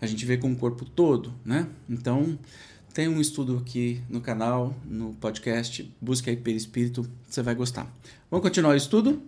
a 0.00 0.08
gente 0.08 0.26
vê 0.26 0.36
com 0.36 0.50
o 0.50 0.56
corpo 0.56 0.84
todo, 0.84 1.32
né? 1.44 1.68
Então 1.88 2.36
tem 2.96 3.08
um 3.08 3.20
estudo 3.20 3.58
aqui 3.58 4.00
no 4.08 4.22
canal, 4.22 4.74
no 4.82 5.12
podcast, 5.16 5.94
busca 6.00 6.30
aí 6.30 6.36
perispírito, 6.38 7.06
você 7.28 7.42
vai 7.42 7.54
gostar. 7.54 7.86
Vamos 8.30 8.42
continuar 8.42 8.70
o 8.70 8.74
estudo? 8.74 9.22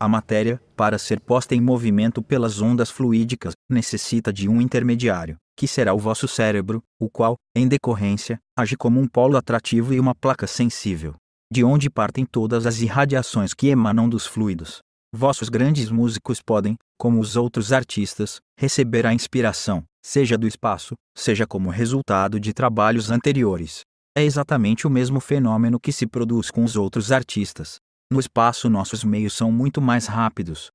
A 0.00 0.08
matéria, 0.08 0.58
para 0.74 0.96
ser 0.96 1.20
posta 1.20 1.54
em 1.54 1.60
movimento 1.60 2.22
pelas 2.22 2.62
ondas 2.62 2.88
fluídicas, 2.88 3.52
necessita 3.68 4.32
de 4.32 4.48
um 4.48 4.62
intermediário, 4.62 5.36
que 5.58 5.68
será 5.68 5.92
o 5.92 5.98
vosso 5.98 6.26
cérebro, 6.26 6.82
o 6.98 7.10
qual, 7.10 7.36
em 7.54 7.68
decorrência, 7.68 8.38
age 8.58 8.78
como 8.78 8.98
um 8.98 9.06
polo 9.06 9.36
atrativo 9.36 9.92
e 9.92 10.00
uma 10.00 10.14
placa 10.14 10.46
sensível, 10.46 11.16
de 11.52 11.62
onde 11.62 11.90
partem 11.90 12.24
todas 12.24 12.64
as 12.64 12.80
irradiações 12.80 13.52
que 13.52 13.66
emanam 13.66 14.08
dos 14.08 14.24
fluidos. 14.24 14.78
Vossos 15.14 15.50
grandes 15.50 15.90
músicos 15.90 16.40
podem, 16.40 16.78
como 16.98 17.20
os 17.20 17.36
outros 17.36 17.74
artistas, 17.74 18.40
receber 18.58 19.06
a 19.06 19.12
inspiração, 19.12 19.84
seja 20.04 20.36
do 20.36 20.46
espaço, 20.46 20.94
seja 21.16 21.46
como 21.46 21.70
resultado 21.70 22.38
de 22.38 22.52
trabalhos 22.52 23.10
anteriores. 23.10 23.80
É 24.16 24.24
exatamente 24.24 24.86
o 24.86 24.90
mesmo 24.90 25.20
fenômeno 25.20 25.78
que 25.78 25.92
se 25.92 26.06
produz 26.06 26.50
com 26.50 26.64
os 26.64 26.76
outros 26.76 27.12
artistas. 27.12 27.76
No 28.12 28.18
espaço, 28.18 28.68
nossos 28.68 29.04
meios 29.04 29.34
são 29.34 29.52
muito 29.52 29.80
mais 29.80 30.06
rápidos, 30.06 30.70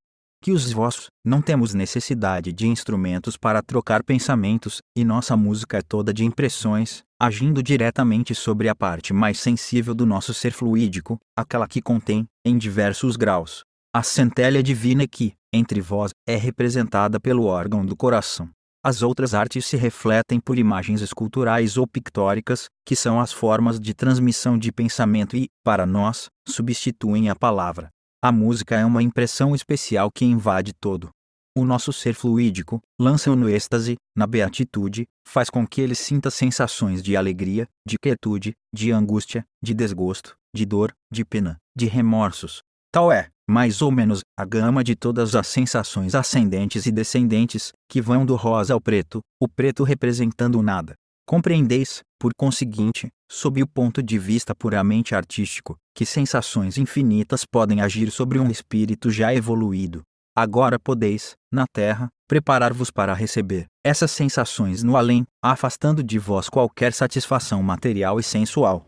que 0.46 0.51
os 0.51 0.72
vossos, 0.72 1.08
não 1.25 1.41
temos 1.41 1.74
necessidade 1.74 2.53
de 2.53 2.67
instrumentos 2.67 3.36
para 3.36 3.63
trocar 3.63 4.03
pensamentos, 4.03 4.79
e 4.96 5.03
nossa 5.03 5.36
música 5.36 5.79
é 5.79 5.82
toda 5.82 6.13
de 6.13 6.24
impressões, 6.24 7.01
agindo 7.20 7.63
diretamente 7.63 8.36
sobre 8.36 8.70
a 8.70 8.75
parte 8.75 9.12
mais 9.12 9.39
sensível 9.39 9.96
do 9.96 10.05
nosso 10.05 10.36
ser 10.36 10.51
fluídico, 10.51 11.17
aquela 11.36 11.67
que 11.67 11.82
contém, 11.82 12.27
em 12.46 12.60
diversos 12.60 13.15
graus, 13.15 13.63
a 13.91 14.03
centelha 14.03 14.62
divina 14.62 15.08
que, 15.08 15.34
entre 15.51 15.82
vós, 15.82 16.12
é 16.27 16.36
representada 16.36 17.20
pelo 17.20 17.46
órgão 17.46 17.84
do 17.84 17.96
coração. 17.96 18.48
As 18.88 19.01
outras 19.01 19.34
artes 19.34 19.65
se 19.65 19.75
refletem 19.75 20.39
por 20.39 20.60
imagens 20.60 21.01
esculturais 21.01 21.75
ou 21.75 21.88
pictóricas, 21.88 22.68
que 22.86 22.96
são 22.96 23.20
as 23.20 23.34
formas 23.34 23.80
de 23.80 23.96
transmissão 23.96 24.60
de 24.60 24.72
pensamento 24.72 25.36
e, 25.36 25.48
para 25.63 25.88
nós, 25.88 26.27
substituem 26.48 27.27
a 27.27 27.36
palavra. 27.36 27.89
A 28.24 28.32
música 28.32 28.75
é 28.75 28.86
uma 28.86 29.01
impressão 29.01 29.56
especial 29.56 30.12
que 30.13 30.24
invade 30.24 30.72
todo 30.80 31.10
o 31.58 31.63
nosso 31.63 31.94
ser 31.94 32.13
fluídico, 32.13 32.82
lança-o 33.00 33.36
no 33.36 33.50
êxtase, 33.50 33.96
na 34.15 34.27
beatitude, 34.27 35.06
faz 35.25 35.50
com 35.50 35.65
que 35.65 35.80
ele 35.80 35.96
sinta 35.96 36.30
sensações 36.30 37.01
de 37.01 37.15
alegria, 37.15 37.65
de 37.88 37.98
quietude, 37.98 38.54
de 38.74 38.92
angústia, 38.92 39.46
de 39.63 39.74
desgosto, 39.74 40.36
de 40.54 40.65
dor, 40.65 40.94
de 41.12 41.24
pena, 41.24 41.58
de 41.75 41.86
remorsos. 41.86 42.62
Tal 42.95 43.11
é, 43.11 43.27
mais 43.45 43.81
ou 43.81 43.91
menos, 43.91 44.21
a 44.39 44.45
gama 44.45 44.81
de 44.81 44.95
todas 44.95 45.35
as 45.35 45.47
sensações 45.47 46.15
ascendentes 46.15 46.85
e 46.85 46.91
descendentes, 46.93 47.73
que 47.89 48.01
vão 48.01 48.25
do 48.25 48.37
rosa 48.37 48.73
ao 48.73 48.79
preto, 48.79 49.19
o 49.37 49.49
preto 49.49 49.83
representando 49.83 50.57
o 50.57 50.63
nada, 50.63 50.95
Compreendeis, 51.27 51.99
por 52.17 52.31
conseguinte, 52.37 53.09
sob 53.29 53.61
o 53.61 53.67
ponto 53.67 54.01
de 54.01 54.17
vista 54.17 54.55
puramente 54.55 55.13
artístico, 55.13 55.75
que 55.93 56.05
sensações 56.05 56.77
infinitas 56.77 57.43
podem 57.43 57.81
agir 57.81 58.09
sobre 58.11 58.39
um 58.39 58.49
espírito 58.49 59.11
já 59.11 59.35
evoluído. 59.35 60.01
Agora 60.33 60.79
podeis, 60.79 61.33
na 61.51 61.65
terra, 61.67 62.07
preparar-vos 62.29 62.91
para 62.91 63.13
receber 63.13 63.65
essas 63.83 64.11
sensações 64.11 64.83
no 64.83 64.95
além, 64.95 65.25
afastando 65.43 66.01
de 66.01 66.17
vós 66.17 66.47
qualquer 66.47 66.93
satisfação 66.93 67.61
material 67.61 68.21
e 68.21 68.23
sensual. 68.23 68.85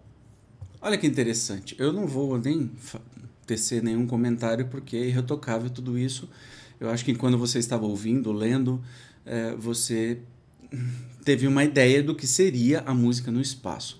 Olha 0.81 0.97
que 0.97 1.07
interessante. 1.07 1.75
Eu 1.77 1.91
não 1.91 2.07
vou 2.07 2.37
nem 2.37 2.71
tecer 3.47 3.81
nenhum 3.81 4.05
comentário 4.05 4.67
porque 4.67 4.97
é 4.97 5.07
irretocável 5.07 5.69
tudo 5.69 5.97
isso. 5.97 6.29
Eu 6.79 6.89
acho 6.89 7.03
que 7.03 7.15
quando 7.15 7.37
você 7.37 7.57
estava 7.57 7.85
ouvindo, 7.85 8.31
lendo, 8.31 8.83
é, 9.25 9.55
você 9.55 10.19
teve 11.23 11.47
uma 11.47 11.63
ideia 11.63 12.03
do 12.03 12.13
que 12.13 12.27
seria 12.27 12.81
a 12.81 12.93
música 12.93 13.31
no 13.31 13.41
espaço. 13.41 13.99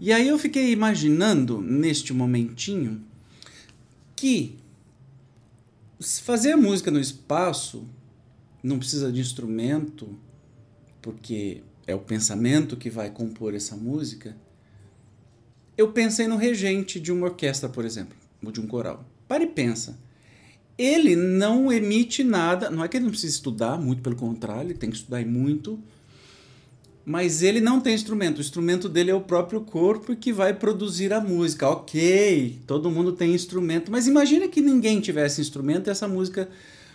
E 0.00 0.12
aí 0.12 0.26
eu 0.26 0.38
fiquei 0.38 0.72
imaginando, 0.72 1.60
neste 1.60 2.12
momentinho, 2.12 3.04
que 4.16 4.56
fazer 6.00 6.56
música 6.56 6.90
no 6.90 6.98
espaço 6.98 7.86
não 8.62 8.78
precisa 8.78 9.12
de 9.12 9.20
instrumento, 9.20 10.18
porque 11.02 11.62
é 11.86 11.94
o 11.94 12.00
pensamento 12.00 12.76
que 12.76 12.88
vai 12.88 13.10
compor 13.10 13.54
essa 13.54 13.76
música. 13.76 14.36
Eu 15.76 15.92
pensei 15.92 16.26
no 16.26 16.36
regente 16.36 16.98
de 16.98 17.12
uma 17.12 17.26
orquestra, 17.26 17.68
por 17.68 17.84
exemplo, 17.84 18.16
de 18.52 18.60
um 18.60 18.66
coral. 18.66 19.04
Pare 19.26 19.44
e 19.44 19.48
pensa. 19.48 19.98
Ele 20.78 21.14
não 21.14 21.70
emite 21.70 22.24
nada, 22.24 22.70
não 22.70 22.82
é 22.82 22.88
que 22.88 22.96
ele 22.96 23.04
não 23.04 23.10
precisa 23.10 23.34
estudar, 23.34 23.78
muito 23.78 24.02
pelo 24.02 24.16
contrário, 24.16 24.70
ele 24.70 24.78
tem 24.78 24.88
que 24.88 24.96
estudar 24.96 25.24
muito 25.26 25.78
mas 27.04 27.42
ele 27.42 27.60
não 27.60 27.80
tem 27.80 27.94
instrumento. 27.94 28.38
O 28.38 28.40
instrumento 28.40 28.88
dele 28.88 29.10
é 29.10 29.14
o 29.14 29.20
próprio 29.20 29.60
corpo 29.62 30.14
que 30.14 30.32
vai 30.32 30.54
produzir 30.54 31.12
a 31.12 31.20
música. 31.20 31.68
Ok, 31.68 32.60
todo 32.66 32.90
mundo 32.90 33.12
tem 33.12 33.34
instrumento, 33.34 33.90
mas 33.90 34.06
imagina 34.06 34.46
que 34.46 34.60
ninguém 34.60 35.00
tivesse 35.00 35.40
instrumento 35.40 35.88
e 35.88 35.90
essa 35.90 36.06
música 36.06 36.48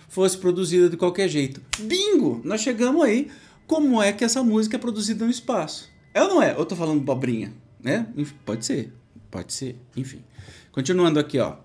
fosse 0.07 0.37
produzida 0.37 0.89
de 0.89 0.95
qualquer 0.95 1.27
jeito. 1.27 1.61
Bingo! 1.79 2.39
Nós 2.43 2.61
chegamos 2.61 3.03
aí. 3.03 3.27
Como 3.67 4.01
é 4.01 4.13
que 4.13 4.23
essa 4.23 4.43
música 4.43 4.77
é 4.77 4.79
produzida 4.79 5.25
no 5.25 5.31
espaço? 5.31 5.89
É 6.13 6.21
ou 6.21 6.29
não 6.29 6.41
é? 6.41 6.55
Eu 6.55 6.65
tô 6.65 6.75
falando 6.75 7.01
bobrinha, 7.01 7.51
né? 7.83 8.07
Pode 8.45 8.63
ser, 8.65 8.93
pode 9.35 9.53
ser, 9.53 9.75
enfim. 9.97 10.23
Continuando 10.71 11.19
aqui, 11.19 11.37
ó. 11.39 11.57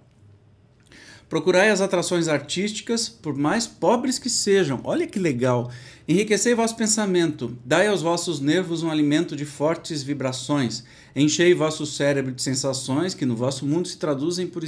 Procurai 1.29 1.71
as 1.71 1.81
atrações 1.81 2.27
artísticas, 2.27 3.09
por 3.09 3.37
mais 3.37 3.65
pobres 3.65 4.19
que 4.19 4.29
sejam. 4.29 4.81
Olha 4.83 5.07
que 5.07 5.21
legal. 5.21 5.71
Enriquecei 6.09 6.53
vosso 6.53 6.75
pensamento, 6.75 7.57
dai 7.65 7.87
aos 7.87 8.03
vossos 8.03 8.41
nervos 8.41 8.83
um 8.83 8.91
alimento 8.91 9.37
de 9.37 9.45
fortes 9.45 10.03
vibrações. 10.03 10.83
Enchei 11.15 11.55
vosso 11.55 11.87
cérebro 11.87 12.33
de 12.33 12.43
sensações 12.43 13.15
que 13.15 13.25
no 13.25 13.37
vosso 13.37 13.65
mundo 13.65 13.87
se 13.87 13.97
traduzem 13.97 14.49
por 14.49 14.65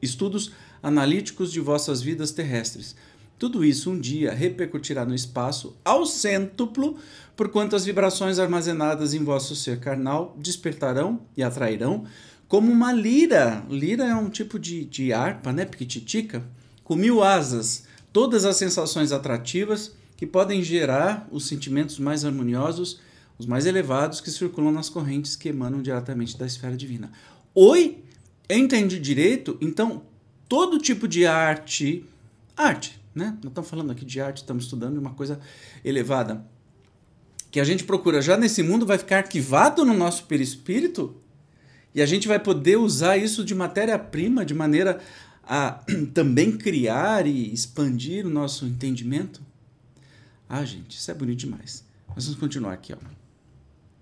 estudos 0.00 0.52
analíticos 0.82 1.52
de 1.52 1.60
vossas 1.60 2.00
vidas 2.00 2.30
terrestres. 2.30 2.96
Tudo 3.38 3.62
isso 3.62 3.90
um 3.90 4.00
dia 4.00 4.32
repercutirá 4.32 5.04
no 5.04 5.14
espaço 5.14 5.76
ao 5.84 6.06
cêntuplo, 6.06 6.96
porquanto 7.36 7.76
as 7.76 7.84
vibrações 7.84 8.38
armazenadas 8.38 9.12
em 9.12 9.22
vosso 9.22 9.54
ser 9.54 9.78
carnal 9.78 10.34
despertarão 10.38 11.20
e 11.36 11.42
atrairão 11.42 12.06
como 12.48 12.70
uma 12.70 12.92
lira. 12.92 13.64
Lira 13.68 14.04
é 14.04 14.14
um 14.14 14.30
tipo 14.30 14.58
de, 14.58 14.84
de 14.84 15.12
harpa, 15.12 15.52
né? 15.52 15.64
Piquititica, 15.64 16.44
com 16.84 16.94
mil 16.94 17.22
asas, 17.22 17.84
todas 18.12 18.44
as 18.44 18.56
sensações 18.56 19.12
atrativas 19.12 19.94
que 20.16 20.26
podem 20.26 20.62
gerar 20.62 21.28
os 21.30 21.46
sentimentos 21.46 21.98
mais 21.98 22.24
harmoniosos, 22.24 23.00
os 23.38 23.46
mais 23.46 23.66
elevados 23.66 24.20
que 24.20 24.30
circulam 24.30 24.72
nas 24.72 24.88
correntes 24.88 25.36
que 25.36 25.48
emanam 25.48 25.82
diretamente 25.82 26.38
da 26.38 26.46
esfera 26.46 26.76
divina. 26.76 27.10
Oi? 27.54 28.02
Entendi 28.48 28.98
direito? 28.98 29.58
Então, 29.60 30.02
todo 30.48 30.78
tipo 30.78 31.06
de 31.06 31.26
arte, 31.26 32.06
arte, 32.56 32.98
né? 33.14 33.36
Não 33.42 33.48
estamos 33.48 33.68
falando 33.68 33.90
aqui 33.90 34.04
de 34.04 34.20
arte, 34.20 34.38
estamos 34.38 34.64
estudando 34.64 34.98
uma 34.98 35.10
coisa 35.10 35.40
elevada. 35.84 36.46
Que 37.50 37.60
a 37.60 37.64
gente 37.64 37.84
procura 37.84 38.22
já 38.22 38.36
nesse 38.36 38.62
mundo 38.62 38.86
vai 38.86 38.98
ficar 38.98 39.18
arquivado 39.18 39.84
no 39.84 39.92
nosso 39.92 40.24
perispírito 40.24 41.14
e 41.96 42.02
a 42.02 42.06
gente 42.06 42.28
vai 42.28 42.38
poder 42.38 42.76
usar 42.76 43.16
isso 43.16 43.42
de 43.42 43.54
matéria-prima 43.54 44.44
de 44.44 44.52
maneira 44.52 45.00
a 45.42 45.80
também 46.12 46.52
criar 46.52 47.26
e 47.26 47.50
expandir 47.54 48.26
o 48.26 48.30
nosso 48.30 48.66
entendimento? 48.66 49.40
Ah, 50.46 50.62
gente, 50.62 50.98
isso 50.98 51.10
é 51.10 51.14
bonito 51.14 51.38
demais. 51.38 51.82
Mas 52.14 52.26
vamos 52.26 52.38
continuar 52.38 52.74
aqui, 52.74 52.92
ó. 52.92 52.98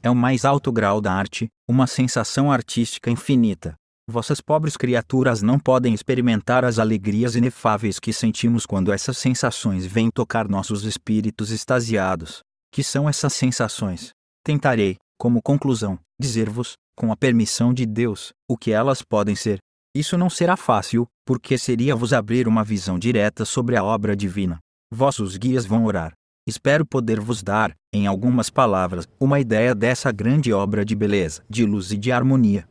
É 0.03 0.11
o 0.11 0.15
mais 0.15 0.45
alto 0.45 0.73
grau 0.73 1.01
da 1.01 1.13
arte, 1.13 1.47
uma 1.69 1.87
sensação 1.87 2.51
artística 2.51 3.13
infinita. 3.13 3.77
Vossas 4.11 4.41
pobres 4.41 4.77
criaturas 4.77 5.41
não 5.41 5.59
podem 5.59 5.95
experimentar 5.95 6.65
as 6.65 6.81
alegrias 6.81 7.37
inefáveis 7.37 8.01
que 8.01 8.13
sentimos 8.13 8.67
quando 8.67 8.93
essas 8.93 9.17
sensações 9.17 9.87
vêm 9.87 10.11
tocar 10.11 10.49
nossos 10.49 10.83
espíritos 10.83 11.53
extasiados. 11.53 12.41
Que 12.73 12.83
são 12.83 13.09
essas 13.09 13.33
sensações? 13.33 14.11
Tentarei, 14.45 14.97
como 15.17 15.41
conclusão, 15.41 15.99
dizer-vos, 16.21 16.75
com 16.97 17.13
a 17.13 17.17
permissão 17.17 17.75
de 17.75 17.85
Deus, 17.87 18.33
o 18.49 18.57
que 18.57 18.71
elas 18.71 19.03
podem 19.03 19.35
ser. 19.35 19.59
Isso 19.95 20.19
não 20.19 20.29
será 20.29 20.57
fácil, 20.57 21.07
porque 21.25 21.57
seria 21.57 21.95
vos 21.95 22.13
abrir 22.13 22.49
uma 22.49 22.65
visão 22.65 22.99
direta 22.99 23.45
sobre 23.45 23.77
a 23.77 23.85
obra 23.85 24.17
divina. 24.17 24.59
Vossos 24.93 25.37
guias 25.37 25.67
vão 25.67 25.85
orar. 25.85 26.13
Espero 26.47 26.85
poder 26.85 27.21
vos 27.21 27.43
dar, 27.43 27.75
em 27.93 28.07
algumas 28.07 28.51
palavras, 28.51 29.09
uma 29.19 29.41
ideia 29.41 29.75
dessa 29.75 30.13
grande 30.13 30.53
obra 30.53 30.85
de 30.85 30.95
beleza, 30.95 31.43
de 31.49 31.65
luz 31.65 31.91
e 31.91 31.97
de 31.97 32.13
harmonia. 32.13 32.69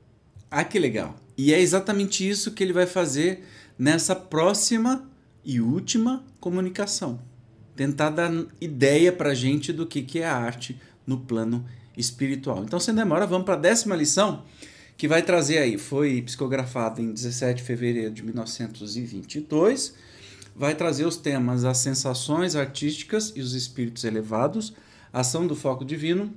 Ah, 0.52 0.64
que 0.64 0.78
legal! 0.78 1.16
E 1.36 1.54
é 1.54 1.60
exatamente 1.60 2.28
isso 2.28 2.52
que 2.52 2.64
ele 2.64 2.74
vai 2.74 2.86
fazer 2.86 3.44
nessa 3.78 4.16
próxima 4.16 5.10
e 5.44 5.60
última 5.60 6.24
comunicação. 6.40 7.20
Tentar 7.76 8.12
dar 8.12 8.32
ideia 8.62 9.12
para 9.12 9.34
gente 9.34 9.74
do 9.74 9.88
que, 9.88 10.04
que 10.04 10.20
é 10.20 10.28
a 10.28 10.38
arte 10.38 10.80
no 11.08 11.18
plano 11.18 11.66
espiritual. 11.98 12.64
Então, 12.64 12.80
sem 12.80 12.94
demora, 12.94 13.26
vamos 13.26 13.46
para 13.46 13.56
a 13.56 13.58
décima 13.58 13.96
lição, 13.96 14.44
que 14.98 15.08
vai 15.08 15.22
trazer 15.22 15.58
aí, 15.58 15.78
foi 15.78 16.22
psicografada 16.22 17.02
em 17.02 17.12
17 17.12 17.58
de 17.58 17.64
fevereiro 17.64 18.12
de 18.12 18.24
1922, 18.24 19.94
vai 20.56 20.76
trazer 20.76 21.06
os 21.06 21.18
temas 21.18 21.66
as 21.66 21.80
sensações 21.80 22.56
artísticas 22.56 23.34
e 23.36 23.42
os 23.42 23.54
espíritos 23.54 24.04
elevados, 24.04 24.74
ação 25.12 25.48
do 25.48 25.56
foco 25.56 25.84
divino 25.84 26.34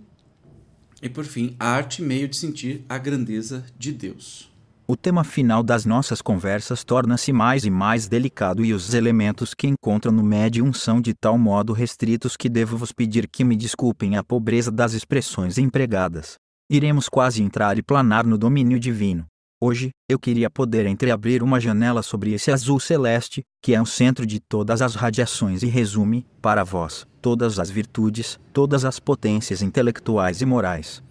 e, 1.02 1.08
por 1.08 1.24
fim, 1.24 1.54
a 1.58 1.68
arte 1.68 2.02
meio 2.02 2.28
de 2.28 2.36
sentir 2.36 2.84
a 2.88 2.98
grandeza 2.98 3.64
de 3.78 3.92
Deus. 3.92 4.55
O 4.88 4.96
tema 4.96 5.24
final 5.24 5.64
das 5.64 5.84
nossas 5.84 6.22
conversas 6.22 6.84
torna-se 6.84 7.32
mais 7.32 7.64
e 7.64 7.70
mais 7.70 8.06
delicado 8.06 8.64
e 8.64 8.72
os 8.72 8.94
elementos 8.94 9.52
que 9.52 9.66
encontro 9.66 10.12
no 10.12 10.22
médium 10.22 10.72
são 10.72 11.00
de 11.00 11.12
tal 11.12 11.36
modo 11.36 11.72
restritos 11.72 12.36
que 12.36 12.48
devo 12.48 12.76
vos 12.76 12.92
pedir 12.92 13.26
que 13.26 13.42
me 13.42 13.56
desculpem 13.56 14.16
a 14.16 14.22
pobreza 14.22 14.70
das 14.70 14.92
expressões 14.92 15.58
empregadas. 15.58 16.36
Iremos 16.70 17.08
quase 17.08 17.42
entrar 17.42 17.76
e 17.78 17.82
planar 17.82 18.24
no 18.24 18.38
domínio 18.38 18.78
divino. 18.78 19.26
Hoje, 19.60 19.90
eu 20.08 20.18
queria 20.20 20.48
poder 20.48 20.86
entreabrir 20.86 21.42
uma 21.42 21.58
janela 21.58 22.02
sobre 22.02 22.32
esse 22.32 22.52
azul 22.52 22.78
celeste, 22.78 23.42
que 23.62 23.74
é 23.74 23.82
o 23.82 23.86
centro 23.86 24.24
de 24.24 24.38
todas 24.38 24.82
as 24.82 24.94
radiações 24.94 25.62
e 25.62 25.66
resume, 25.66 26.26
para 26.40 26.62
vós, 26.62 27.06
todas 27.20 27.58
as 27.58 27.70
virtudes, 27.70 28.38
todas 28.52 28.84
as 28.84 29.00
potências 29.00 29.62
intelectuais 29.62 30.42
e 30.42 30.46
morais. 30.46 31.02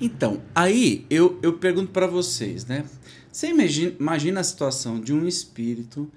Então, 0.00 0.40
aí 0.54 1.04
eu, 1.10 1.38
eu 1.42 1.54
pergunto 1.54 1.90
para 1.90 2.06
vocês, 2.06 2.64
né? 2.66 2.84
Você 3.30 3.48
imagina, 3.48 3.94
imagina 3.98 4.40
a 4.40 4.44
situação 4.44 5.00
de 5.00 5.12
um 5.12 5.26
espírito 5.26 6.10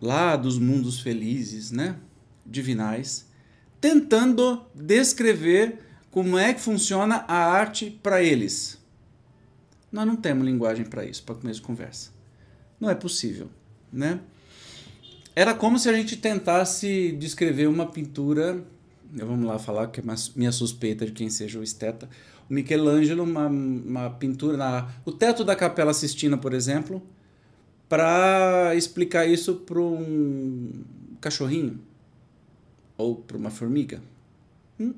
lá 0.00 0.36
dos 0.36 0.58
mundos 0.58 1.00
felizes, 1.00 1.70
né? 1.70 1.96
Divinais, 2.44 3.26
tentando 3.80 4.64
descrever 4.74 5.80
como 6.10 6.38
é 6.38 6.54
que 6.54 6.60
funciona 6.60 7.24
a 7.28 7.36
arte 7.36 7.90
para 8.02 8.22
eles. 8.22 8.78
Nós 9.90 10.06
não 10.06 10.16
temos 10.16 10.46
linguagem 10.46 10.84
para 10.84 11.04
isso, 11.04 11.22
para 11.22 11.34
começo 11.34 11.60
de 11.60 11.66
conversa. 11.66 12.10
Não 12.80 12.88
é 12.88 12.94
possível, 12.94 13.48
né? 13.92 14.20
Era 15.34 15.54
como 15.54 15.78
se 15.78 15.88
a 15.88 15.92
gente 15.92 16.16
tentasse 16.16 17.12
descrever 17.12 17.66
uma 17.66 17.86
pintura, 17.86 18.64
vamos 19.12 19.46
lá 19.46 19.58
falar 19.58 19.88
que 19.88 20.00
é 20.00 20.04
minha 20.34 20.52
suspeita 20.52 21.04
de 21.04 21.12
quem 21.12 21.28
seja 21.28 21.58
o 21.58 21.62
esteta, 21.62 22.08
Michelangelo, 22.48 23.24
uma, 23.24 23.46
uma 23.46 24.10
pintura, 24.10 24.56
na, 24.56 24.88
o 25.04 25.12
teto 25.12 25.44
da 25.44 25.56
Capela 25.56 25.92
Sistina, 25.92 26.38
por 26.38 26.52
exemplo, 26.52 27.02
para 27.88 28.74
explicar 28.74 29.26
isso 29.26 29.54
para 29.54 29.80
um 29.80 30.70
cachorrinho 31.20 31.80
ou 32.96 33.16
para 33.16 33.36
uma 33.36 33.50
formiga. 33.50 34.00
Hum? 34.78 34.94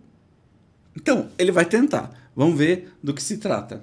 Então, 0.97 1.29
ele 1.39 1.53
vai 1.53 1.65
tentar. 1.65 2.11
Vamos 2.35 2.59
ver 2.59 2.93
do 3.03 3.13
que 3.13 3.23
se 3.23 3.39
trata. 3.39 3.83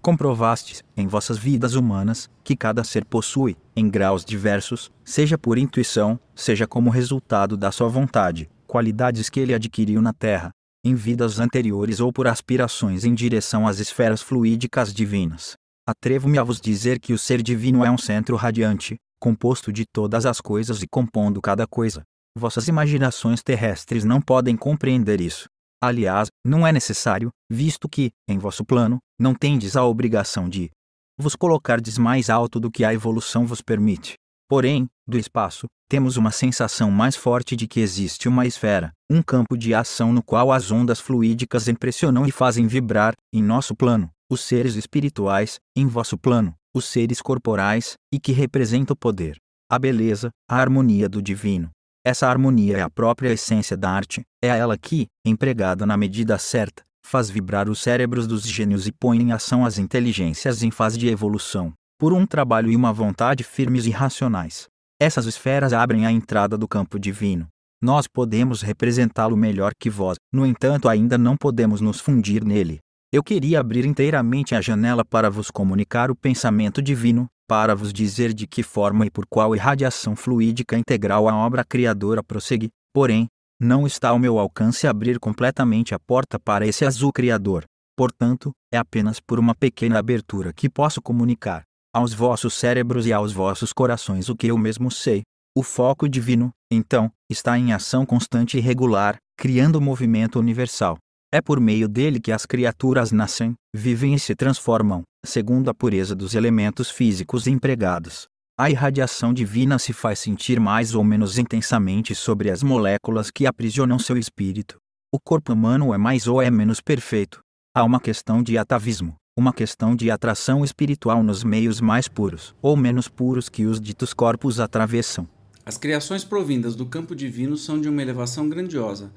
Comprovastes, 0.00 0.84
em 0.96 1.06
vossas 1.06 1.36
vidas 1.36 1.74
humanas, 1.74 2.30
que 2.44 2.56
cada 2.56 2.84
ser 2.84 3.04
possui, 3.04 3.56
em 3.74 3.90
graus 3.90 4.24
diversos, 4.24 4.90
seja 5.04 5.36
por 5.36 5.58
intuição, 5.58 6.18
seja 6.34 6.66
como 6.66 6.90
resultado 6.90 7.56
da 7.56 7.72
sua 7.72 7.88
vontade, 7.88 8.48
qualidades 8.66 9.28
que 9.28 9.40
ele 9.40 9.52
adquiriu 9.52 10.00
na 10.00 10.12
Terra, 10.12 10.50
em 10.86 10.94
vidas 10.94 11.40
anteriores 11.40 11.98
ou 11.98 12.12
por 12.12 12.28
aspirações 12.28 13.04
em 13.04 13.12
direção 13.12 13.66
às 13.66 13.80
esferas 13.80 14.22
fluídicas 14.22 14.94
divinas. 14.94 15.54
Atrevo-me 15.84 16.38
a 16.38 16.44
vos 16.44 16.60
dizer 16.60 17.00
que 17.00 17.12
o 17.12 17.18
ser 17.18 17.42
divino 17.42 17.84
é 17.84 17.90
um 17.90 17.98
centro 17.98 18.36
radiante, 18.36 18.96
composto 19.20 19.72
de 19.72 19.84
todas 19.84 20.24
as 20.24 20.40
coisas 20.40 20.82
e 20.82 20.86
compondo 20.86 21.42
cada 21.42 21.66
coisa. 21.66 22.02
Vossas 22.38 22.68
imaginações 22.68 23.42
terrestres 23.42 24.04
não 24.04 24.20
podem 24.20 24.56
compreender 24.56 25.20
isso. 25.20 25.46
Aliás, 25.82 26.28
não 26.44 26.64
é 26.64 26.72
necessário, 26.72 27.30
visto 27.50 27.88
que, 27.88 28.10
em 28.28 28.38
vosso 28.38 28.64
plano, 28.64 28.98
não 29.18 29.34
tendes 29.34 29.76
a 29.76 29.84
obrigação 29.84 30.48
de 30.48 30.70
vos 31.18 31.34
colocardes 31.34 31.98
mais 31.98 32.30
alto 32.30 32.60
do 32.60 32.70
que 32.70 32.84
a 32.84 32.94
evolução 32.94 33.44
vos 33.44 33.60
permite. 33.60 34.14
Porém, 34.48 34.86
do 35.06 35.18
espaço, 35.18 35.66
temos 35.88 36.16
uma 36.16 36.30
sensação 36.30 36.90
mais 36.90 37.16
forte 37.16 37.56
de 37.56 37.66
que 37.66 37.80
existe 37.80 38.28
uma 38.28 38.46
esfera, 38.46 38.92
um 39.10 39.20
campo 39.20 39.56
de 39.56 39.74
ação 39.74 40.12
no 40.12 40.22
qual 40.22 40.52
as 40.52 40.70
ondas 40.70 41.00
fluídicas 41.00 41.66
impressionam 41.66 42.24
e 42.26 42.30
fazem 42.30 42.66
vibrar, 42.68 43.14
em 43.32 43.42
nosso 43.42 43.74
plano, 43.74 44.08
os 44.30 44.40
seres 44.40 44.76
espirituais, 44.76 45.58
em 45.76 45.86
vosso 45.86 46.16
plano, 46.16 46.54
os 46.74 46.84
seres 46.84 47.20
corporais, 47.20 47.94
e 48.12 48.20
que 48.20 48.30
representa 48.30 48.92
o 48.92 48.96
poder, 48.96 49.36
a 49.68 49.78
beleza, 49.78 50.30
a 50.48 50.56
harmonia 50.56 51.08
do 51.08 51.20
divino. 51.20 51.70
Essa 52.04 52.28
harmonia 52.28 52.78
é 52.78 52.82
a 52.82 52.90
própria 52.90 53.32
essência 53.32 53.76
da 53.76 53.90
arte, 53.90 54.22
é 54.40 54.46
ela 54.46 54.78
que, 54.78 55.06
empregada 55.24 55.84
na 55.84 55.96
medida 55.96 56.38
certa, 56.38 56.84
faz 57.04 57.28
vibrar 57.28 57.68
os 57.68 57.80
cérebros 57.80 58.28
dos 58.28 58.42
gênios 58.42 58.86
e 58.86 58.92
põe 58.92 59.20
em 59.20 59.32
ação 59.32 59.64
as 59.64 59.76
inteligências 59.76 60.62
em 60.62 60.70
fase 60.70 60.98
de 60.98 61.08
evolução, 61.08 61.72
por 61.98 62.12
um 62.12 62.26
trabalho 62.26 62.70
e 62.70 62.76
uma 62.76 62.92
vontade 62.92 63.42
firmes 63.42 63.86
e 63.86 63.90
racionais. 63.90 64.68
Essas 65.00 65.26
esferas 65.26 65.72
abrem 65.72 66.06
a 66.06 66.12
entrada 66.12 66.56
do 66.56 66.68
campo 66.68 66.98
divino. 66.98 67.48
Nós 67.82 68.06
podemos 68.06 68.62
representá-lo 68.62 69.36
melhor 69.36 69.72
que 69.78 69.90
vós, 69.90 70.16
no 70.32 70.46
entanto, 70.46 70.88
ainda 70.88 71.18
não 71.18 71.36
podemos 71.36 71.80
nos 71.80 72.00
fundir 72.00 72.44
nele. 72.44 72.80
Eu 73.12 73.22
queria 73.22 73.60
abrir 73.60 73.84
inteiramente 73.84 74.54
a 74.54 74.60
janela 74.60 75.04
para 75.04 75.30
vos 75.30 75.50
comunicar 75.50 76.10
o 76.10 76.16
pensamento 76.16 76.82
divino, 76.82 77.26
para 77.48 77.74
vos 77.74 77.92
dizer 77.92 78.32
de 78.32 78.46
que 78.46 78.62
forma 78.62 79.06
e 79.06 79.10
por 79.10 79.26
qual 79.26 79.54
irradiação 79.54 80.16
fluídica 80.16 80.76
integral 80.76 81.28
a 81.28 81.36
obra 81.36 81.64
criadora 81.64 82.22
prossegue, 82.22 82.70
porém, 82.92 83.26
não 83.60 83.86
está 83.86 84.10
ao 84.10 84.18
meu 84.18 84.38
alcance 84.38 84.86
abrir 84.86 85.18
completamente 85.18 85.94
a 85.94 85.98
porta 85.98 86.38
para 86.38 86.66
esse 86.66 86.84
azul 86.84 87.12
criador. 87.12 87.64
Portanto, 87.96 88.52
é 88.72 88.76
apenas 88.76 89.20
por 89.20 89.38
uma 89.38 89.54
pequena 89.54 89.98
abertura 89.98 90.52
que 90.52 90.68
posso 90.68 91.00
comunicar 91.00 91.62
aos 91.96 92.12
vossos 92.12 92.52
cérebros 92.52 93.06
e 93.06 93.12
aos 93.14 93.32
vossos 93.32 93.72
corações 93.72 94.28
o 94.28 94.36
que 94.36 94.48
eu 94.48 94.58
mesmo 94.58 94.90
sei. 94.90 95.22
O 95.56 95.62
foco 95.62 96.06
divino, 96.06 96.50
então, 96.70 97.10
está 97.30 97.58
em 97.58 97.72
ação 97.72 98.04
constante 98.04 98.58
e 98.58 98.60
regular, 98.60 99.16
criando 99.34 99.76
o 99.76 99.80
movimento 99.80 100.38
universal. 100.38 100.98
É 101.32 101.40
por 101.40 101.58
meio 101.58 101.88
dele 101.88 102.20
que 102.20 102.30
as 102.30 102.44
criaturas 102.44 103.12
nascem, 103.12 103.54
vivem 103.74 104.12
e 104.12 104.18
se 104.18 104.34
transformam, 104.34 105.04
segundo 105.24 105.70
a 105.70 105.74
pureza 105.74 106.14
dos 106.14 106.34
elementos 106.34 106.90
físicos 106.90 107.46
empregados. 107.46 108.26
A 108.60 108.68
irradiação 108.68 109.32
divina 109.32 109.78
se 109.78 109.94
faz 109.94 110.18
sentir 110.18 110.60
mais 110.60 110.94
ou 110.94 111.02
menos 111.02 111.38
intensamente 111.38 112.14
sobre 112.14 112.50
as 112.50 112.62
moléculas 112.62 113.30
que 113.30 113.46
aprisionam 113.46 113.98
seu 113.98 114.18
espírito. 114.18 114.76
O 115.10 115.18
corpo 115.18 115.54
humano 115.54 115.94
é 115.94 115.96
mais 115.96 116.26
ou 116.26 116.42
é 116.42 116.50
menos 116.50 116.78
perfeito. 116.78 117.40
Há 117.74 117.82
uma 117.84 118.00
questão 118.00 118.42
de 118.42 118.58
atavismo, 118.58 119.16
uma 119.36 119.52
questão 119.52 119.94
de 119.94 120.10
atração 120.10 120.64
espiritual 120.64 121.22
nos 121.22 121.44
meios 121.44 121.78
mais 121.78 122.08
puros 122.08 122.54
ou 122.62 122.74
menos 122.74 123.06
puros 123.06 123.50
que 123.50 123.66
os 123.66 123.78
ditos 123.78 124.14
corpos 124.14 124.58
atravessam. 124.58 125.28
As 125.64 125.76
criações 125.76 126.24
provindas 126.24 126.74
do 126.74 126.86
campo 126.86 127.14
divino 127.14 127.54
são 127.56 127.78
de 127.78 127.86
uma 127.86 128.00
elevação 128.00 128.48
grandiosa. 128.48 129.12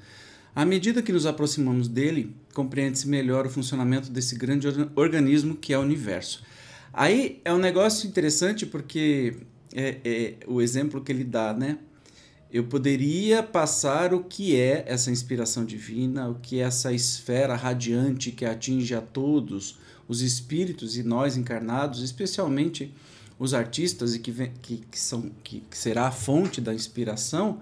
À 0.54 0.64
medida 0.66 1.00
que 1.00 1.12
nos 1.12 1.24
aproximamos 1.24 1.88
dele, 1.88 2.36
compreende-se 2.52 3.08
melhor 3.08 3.46
o 3.46 3.50
funcionamento 3.50 4.10
desse 4.10 4.34
grande 4.34 4.66
organismo 4.94 5.54
que 5.54 5.72
é 5.72 5.78
o 5.78 5.82
universo. 5.82 6.42
Aí 6.92 7.40
é 7.42 7.54
um 7.54 7.58
negócio 7.58 8.06
interessante 8.06 8.66
porque 8.66 9.36
é, 9.74 9.96
é 10.04 10.34
o 10.46 10.60
exemplo 10.60 11.00
que 11.00 11.12
ele 11.12 11.24
dá, 11.24 11.54
né? 11.54 11.78
Eu 12.52 12.64
poderia 12.64 13.44
passar 13.44 14.12
o 14.12 14.24
que 14.24 14.56
é 14.56 14.84
essa 14.88 15.10
inspiração 15.10 15.64
divina, 15.64 16.28
o 16.28 16.34
que 16.34 16.58
é 16.58 16.64
essa 16.64 16.92
esfera 16.92 17.54
radiante 17.54 18.32
que 18.32 18.44
atinge 18.44 18.92
a 18.92 19.00
todos, 19.00 19.78
os 20.10 20.22
espíritos 20.22 20.96
e 20.96 21.04
nós 21.04 21.36
encarnados, 21.36 22.02
especialmente 22.02 22.92
os 23.38 23.54
artistas 23.54 24.12
e 24.12 24.18
que, 24.18 24.32
que, 24.60 24.78
que 24.90 24.98
são 24.98 25.30
que, 25.44 25.60
que 25.70 25.78
será 25.78 26.08
a 26.08 26.10
fonte 26.10 26.60
da 26.60 26.74
inspiração, 26.74 27.60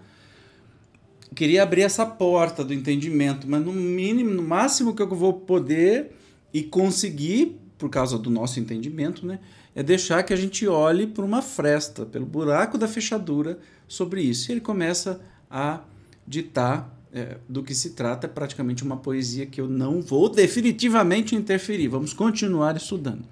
queria 1.34 1.62
abrir 1.62 1.82
essa 1.82 2.06
porta 2.06 2.64
do 2.64 2.72
entendimento, 2.72 3.46
mas 3.46 3.62
no 3.62 3.70
mínimo, 3.70 4.30
no 4.30 4.42
máximo 4.42 4.94
que 4.94 5.02
eu 5.02 5.08
vou 5.14 5.34
poder 5.34 6.16
e 6.50 6.62
conseguir, 6.62 7.60
por 7.76 7.90
causa 7.90 8.18
do 8.18 8.30
nosso 8.30 8.58
entendimento, 8.58 9.26
né, 9.26 9.40
é 9.74 9.82
deixar 9.82 10.22
que 10.22 10.32
a 10.32 10.36
gente 10.36 10.66
olhe 10.66 11.06
por 11.06 11.26
uma 11.26 11.42
fresta, 11.42 12.06
pelo 12.06 12.24
buraco 12.24 12.78
da 12.78 12.88
fechadura 12.88 13.58
sobre 13.86 14.22
isso. 14.22 14.50
E 14.50 14.54
ele 14.54 14.62
começa 14.62 15.20
a 15.50 15.82
ditar 16.26 16.97
é, 17.12 17.38
do 17.48 17.62
que 17.62 17.74
se 17.74 17.90
trata 17.90 18.26
é 18.26 18.30
praticamente 18.30 18.84
uma 18.84 18.96
poesia 18.96 19.46
que 19.46 19.60
eu 19.60 19.68
não 19.68 20.00
vou 20.00 20.28
definitivamente 20.28 21.34
interferir. 21.34 21.88
Vamos 21.88 22.12
continuar 22.12 22.76
estudando. 22.76 23.24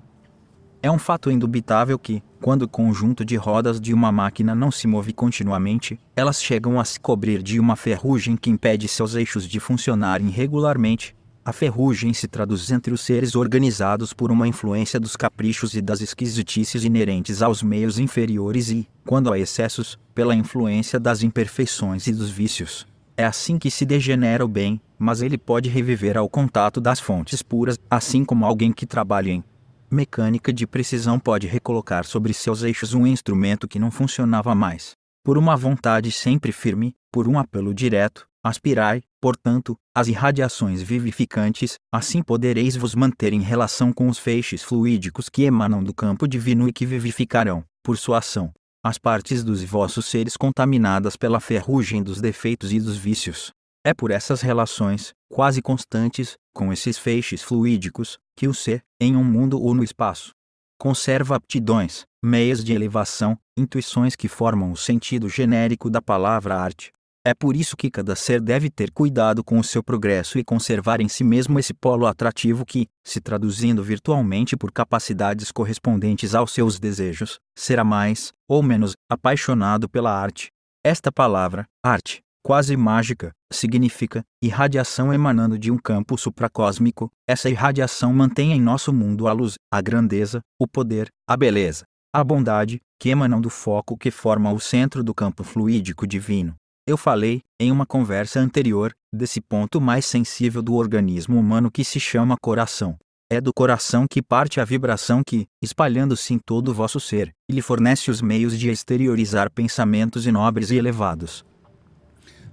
É 0.83 0.91
um 0.91 0.99
fato 0.99 1.31
indubitável 1.31 1.99
que, 1.99 2.23
quando 2.41 2.63
o 2.63 2.69
conjunto 2.69 3.25
de 3.25 3.35
rodas 3.35 3.81
de 3.81 3.93
uma 3.93 4.13
máquina 4.13 4.55
não 4.55 4.71
se 4.71 4.87
move 4.87 5.13
continuamente, 5.13 5.99
elas 6.15 6.41
chegam 6.41 6.79
a 6.79 6.85
se 6.85 7.01
cobrir 7.01 7.43
de 7.43 7.59
uma 7.59 7.75
ferrugem 7.75 8.37
que 8.37 8.51
impede 8.51 8.87
seus 8.87 9.15
eixos 9.15 9.49
de 9.49 9.59
funcionarem 9.59 10.29
regularmente. 10.29 11.17
A 11.45 11.53
ferrugem 11.53 12.13
se 12.13 12.29
traduz 12.29 12.71
entre 12.71 12.93
os 12.93 13.01
seres 13.01 13.35
organizados 13.35 14.13
por 14.13 14.31
uma 14.31 14.47
influência 14.47 15.01
dos 15.01 15.17
caprichos 15.17 15.75
e 15.75 15.81
das 15.81 16.01
esquisitices 16.01 16.85
inerentes 16.85 17.43
aos 17.43 17.63
meios 17.63 17.99
inferiores 17.99 18.71
e, 18.71 18.87
quando 19.05 19.33
há 19.33 19.39
excessos, 19.39 19.99
pela 20.15 20.35
influência 20.35 21.01
das 21.01 21.23
imperfeições 21.23 22.07
e 22.07 22.13
dos 22.13 22.31
vícios. 22.31 22.87
É 23.19 23.25
assim 23.25 23.59
que 23.59 23.71
se 23.71 23.87
degenera 23.87 24.45
o 24.45 24.49
bem, 24.49 24.79
mas 24.99 25.23
ele 25.23 25.39
pode 25.39 25.71
reviver 25.71 26.19
ao 26.19 26.29
contato 26.29 26.83
das 26.83 27.01
fontes 27.01 27.43
puras, 27.43 27.79
assim 27.91 28.25
como 28.25 28.45
alguém 28.45 28.73
que 28.73 28.85
trabalha 28.85 29.31
em 29.31 29.45
mecânica 29.91 30.53
de 30.53 30.67
precisão 30.67 31.19
pode 31.19 31.47
recolocar 31.47 32.05
sobre 32.05 32.35
seus 32.35 32.63
eixos 32.63 32.93
um 32.93 33.07
instrumento 33.07 33.67
que 33.67 33.79
não 33.79 33.91
funcionava 33.91 34.55
mais. 34.55 34.93
Por 35.25 35.39
uma 35.39 35.57
vontade 35.57 36.13
sempre 36.13 36.53
firme, 36.53 36.95
por 37.11 37.27
um 37.27 37.39
apelo 37.39 37.73
direto, 37.73 38.27
aspirai, 38.45 39.03
portanto, 39.19 39.77
as 39.95 40.09
irradiações 40.09 40.83
vivificantes, 40.83 41.79
assim 41.91 42.23
podereis 42.23 42.77
vos 42.77 42.95
manter 42.95 43.33
em 43.33 43.41
relação 43.41 43.93
com 43.93 44.09
os 44.09 44.19
feixes 44.19 44.63
fluídicos 44.63 45.31
que 45.31 45.45
emanam 45.45 45.83
do 45.83 45.95
campo 45.95 46.29
divino 46.29 46.69
e 46.69 46.73
que 46.73 46.85
vivificarão, 46.85 47.65
por 47.83 47.97
sua 47.97 48.19
ação, 48.19 48.53
as 48.87 48.99
partes 48.99 49.43
dos 49.43 49.63
vossos 49.65 50.07
seres 50.07 50.37
contaminadas 50.37 51.17
pela 51.17 51.41
ferrugem 51.41 52.03
dos 52.03 52.21
defeitos 52.21 52.73
e 52.73 52.79
dos 52.79 52.97
vícios. 52.97 53.53
É 53.85 53.93
por 53.93 54.11
essas 54.11 54.41
relações, 54.41 55.13
quase 55.29 55.61
constantes, 55.61 56.37
com 56.55 56.73
esses 56.73 56.97
feixes 56.97 57.43
fluídicos, 57.43 58.19
que 58.37 58.47
o 58.47 58.55
ser, 58.55 58.83
em 59.01 59.17
um 59.17 59.25
mundo 59.25 59.61
ou 59.61 59.75
no 59.75 59.83
espaço, 59.83 60.33
conserva 60.79 61.37
aptidões, 61.37 62.05
meios 62.23 62.63
de 62.63 62.73
elevação, 62.73 63.37
intuições 63.57 64.15
que 64.15 64.29
formam 64.29 64.73
o 64.73 64.77
sentido 64.77 65.29
genérico 65.29 65.91
da 65.91 66.01
palavra 66.01 66.57
arte. 66.57 66.93
É 67.27 67.35
por 67.35 67.57
isso 67.57 67.77
que 67.77 67.91
cada 67.91 68.15
ser 68.15 68.41
deve 68.41 68.71
ter 68.71 68.93
cuidado 68.93 69.43
com 69.43 69.59
o 69.59 69.65
seu 69.65 69.83
progresso 69.83 70.39
e 70.39 70.45
conservar 70.45 71.01
em 71.01 71.09
si 71.09 71.25
mesmo 71.25 71.59
esse 71.59 71.75
polo 71.75 72.07
atrativo 72.07 72.65
que, 72.65 72.87
se 73.05 73.21
traduzindo 73.21 73.83
virtualmente 73.83 74.57
por 74.57 74.71
capacidades 74.71 75.51
correspondentes 75.51 76.37
aos 76.37 76.53
seus 76.53 76.79
desejos, 76.79 77.41
será 77.59 77.83
mais, 77.83 78.33
ou 78.49 78.63
menos, 78.63 78.93
apaixonado 79.11 79.89
pela 79.89 80.17
arte. 80.17 80.53
Esta 80.85 81.11
palavra, 81.11 81.67
arte, 81.85 82.21
quase 82.45 82.77
mágica, 82.77 83.33
significa 83.53 84.23
irradiação 84.41 85.13
emanando 85.13 85.59
de 85.59 85.73
um 85.73 85.79
campo 85.79 86.17
supracósmico. 86.17 87.11
Essa 87.29 87.51
irradiação 87.51 88.13
mantém 88.13 88.53
em 88.53 88.61
nosso 88.61 88.93
mundo 88.93 89.27
a 89.27 89.33
luz, 89.33 89.57
a 89.69 89.81
grandeza, 89.81 90.43
o 90.61 90.69
poder, 90.69 91.09
a 91.29 91.37
beleza, 91.37 91.87
a 92.15 92.23
bondade, 92.23 92.81
que 93.01 93.09
emanam 93.09 93.41
do 93.41 93.51
foco 93.51 93.99
que 93.99 94.13
forma 94.13 94.53
o 94.53 94.61
centro 94.61 95.03
do 95.03 95.13
campo 95.13 95.43
fluídico 95.43 96.07
divino. 96.07 96.55
Eu 96.89 96.97
falei, 96.97 97.43
em 97.59 97.73
uma 97.73 97.85
conversa 97.85 98.39
anterior, 98.39 98.95
desse 99.13 99.41
ponto 99.41 99.81
mais 99.81 100.07
sensível 100.07 100.63
do 100.63 100.75
organismo 100.75 101.37
humano 101.37 101.69
que 101.69 101.83
se 101.83 101.99
chama 101.99 102.37
coração. 102.41 102.97
É 103.29 103.41
do 103.41 103.53
coração 103.53 104.07
que 104.09 104.23
parte 104.23 104.61
a 104.61 104.65
vibração 104.65 105.21
que, 105.27 105.49
espalhando-se 105.61 106.33
em 106.33 106.39
todo 106.39 106.69
o 106.69 106.75
vosso 106.75 107.01
ser, 107.01 107.35
lhe 107.51 107.61
fornece 107.61 108.09
os 108.09 108.23
meios 108.23 108.57
de 108.57 108.71
exteriorizar 108.71 109.51
pensamentos 109.51 110.27
inobres 110.27 110.71
e 110.71 110.77
elevados. 110.77 111.45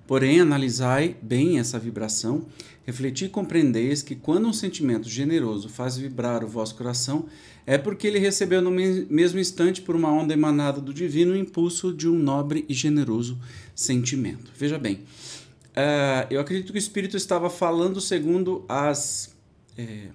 Porém, 0.05 0.41
analisai 0.41 1.15
bem 1.21 1.59
essa 1.59 1.79
vibração, 1.79 2.45
refleti 2.85 3.25
e 3.25 3.29
compreendeis 3.29 4.01
que 4.01 4.15
quando 4.15 4.47
um 4.47 4.53
sentimento 4.53 5.07
generoso 5.07 5.69
faz 5.69 5.97
vibrar 5.97 6.43
o 6.43 6.47
vosso 6.47 6.75
coração, 6.75 7.25
é 7.65 7.77
porque 7.77 8.07
ele 8.07 8.19
recebeu 8.19 8.61
no 8.61 8.69
mesmo 8.69 9.39
instante, 9.39 9.81
por 9.81 9.95
uma 9.95 10.11
onda 10.11 10.33
emanada 10.33 10.81
do 10.81 10.93
divino, 10.93 11.33
o 11.33 11.37
impulso 11.37 11.93
de 11.93 12.09
um 12.09 12.17
nobre 12.17 12.65
e 12.67 12.73
generoso 12.73 13.39
sentimento. 13.73 14.51
Veja 14.57 14.77
bem, 14.77 14.95
uh, 14.95 16.27
eu 16.29 16.41
acredito 16.41 16.73
que 16.73 16.77
o 16.77 16.79
Espírito 16.79 17.15
estava 17.15 17.49
falando 17.49 18.01
segundo 18.01 18.65
as, 18.67 19.33
é, 19.77 20.07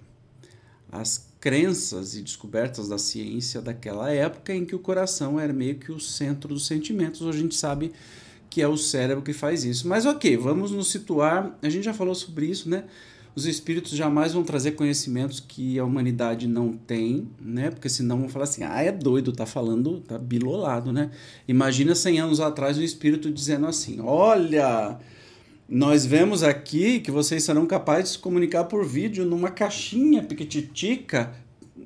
as 0.93 1.27
crenças 1.41 2.15
e 2.15 2.21
descobertas 2.21 2.89
da 2.89 2.99
ciência 2.99 3.63
daquela 3.63 4.13
época, 4.13 4.55
em 4.55 4.67
que 4.67 4.75
o 4.75 4.79
coração 4.79 5.41
era 5.41 5.53
meio 5.53 5.77
que 5.77 5.91
o 5.91 5.99
centro 5.99 6.51
dos 6.51 6.67
sentimentos. 6.67 7.27
A 7.27 7.33
gente 7.33 7.55
sabe 7.55 7.93
que 8.51 8.63
é 8.63 8.69
o 8.69 8.77
cérebro 8.77 9.23
que 9.23 9.33
faz 9.33 9.65
isso. 9.65 9.89
Mas 9.89 10.07
ok, 10.07 10.37
vamos 10.37 10.71
nos 10.71 10.91
situar. 10.91 11.57
A 11.63 11.69
gente 11.69 11.85
já 11.85 11.95
falou 11.95 12.15
sobre 12.15 12.47
isso, 12.47 12.69
né? 12.69 12.85
Os 13.35 13.47
espíritos 13.47 13.93
jamais 13.93 14.33
vão 14.33 14.43
trazer 14.43 14.73
conhecimentos 14.73 15.39
que 15.39 15.79
a 15.79 15.85
humanidade 15.85 16.49
não 16.49 16.73
tem, 16.73 17.29
né? 17.41 17.71
Porque 17.71 17.89
senão 17.89 18.19
vão 18.19 18.29
falar 18.29 18.45
assim: 18.45 18.65
ah, 18.65 18.83
é 18.83 18.91
doido, 18.91 19.33
tá 19.33 19.47
falando, 19.47 20.01
tá 20.01 20.19
bilolado, 20.19 20.93
né? 20.93 21.11
Imagina 21.47 21.95
100 21.95 22.21
anos 22.21 22.41
atrás 22.41 22.77
um 22.79 22.83
espírito 22.83 23.31
dizendo 23.31 23.67
assim: 23.67 24.01
olha, 24.01 24.99
nós 25.69 26.05
vemos 26.05 26.43
aqui 26.43 26.99
que 26.99 27.11
vocês 27.11 27.45
serão 27.45 27.67
capazes 27.67 28.05
de 28.05 28.11
se 28.13 28.19
comunicar 28.19 28.65
por 28.65 28.85
vídeo 28.85 29.25
numa 29.25 29.51
caixinha 29.51 30.23
piquititica, 30.23 31.33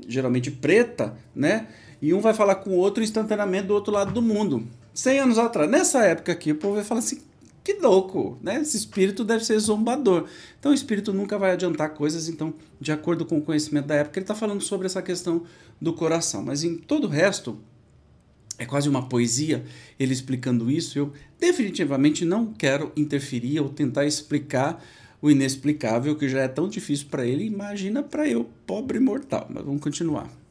geralmente 0.08 0.50
preta, 0.50 1.18
né? 1.34 1.66
E 2.00 2.14
um 2.14 2.20
vai 2.20 2.32
falar 2.32 2.54
com 2.56 2.70
o 2.70 2.76
outro 2.76 3.02
instantaneamente 3.02 3.66
do 3.66 3.74
outro 3.74 3.92
lado 3.92 4.12
do 4.12 4.22
mundo. 4.22 4.66
100 4.94 5.20
anos 5.20 5.38
atrás, 5.38 5.70
nessa 5.70 6.04
época 6.04 6.32
aqui, 6.32 6.52
o 6.52 6.56
povo 6.56 6.74
vai 6.74 6.84
falar 6.84 7.00
assim: 7.00 7.20
que 7.64 7.74
louco, 7.74 8.38
né? 8.42 8.60
Esse 8.60 8.76
espírito 8.76 9.24
deve 9.24 9.44
ser 9.44 9.58
zombador. 9.58 10.26
Então 10.58 10.72
o 10.72 10.74
espírito 10.74 11.12
nunca 11.12 11.38
vai 11.38 11.52
adiantar 11.52 11.90
coisas, 11.94 12.28
então, 12.28 12.52
de 12.80 12.90
acordo 12.90 13.24
com 13.24 13.38
o 13.38 13.42
conhecimento 13.42 13.86
da 13.86 13.94
época, 13.94 14.18
ele 14.18 14.24
está 14.24 14.34
falando 14.34 14.60
sobre 14.60 14.86
essa 14.86 15.00
questão 15.00 15.44
do 15.80 15.92
coração. 15.92 16.42
Mas 16.42 16.64
em 16.64 16.76
todo 16.76 17.04
o 17.04 17.08
resto, 17.08 17.58
é 18.58 18.66
quase 18.66 18.88
uma 18.88 19.08
poesia 19.08 19.64
ele 19.98 20.12
explicando 20.12 20.70
isso. 20.70 20.98
Eu 20.98 21.12
definitivamente 21.38 22.24
não 22.24 22.52
quero 22.52 22.92
interferir 22.96 23.60
ou 23.60 23.68
tentar 23.68 24.06
explicar 24.06 24.82
o 25.20 25.30
inexplicável, 25.30 26.16
que 26.16 26.28
já 26.28 26.40
é 26.40 26.48
tão 26.48 26.68
difícil 26.68 27.06
para 27.08 27.24
ele, 27.24 27.44
imagina 27.44 28.02
para 28.02 28.28
eu, 28.28 28.50
pobre 28.66 28.98
mortal. 28.98 29.46
Mas 29.48 29.64
vamos 29.64 29.80
continuar. 29.80 30.41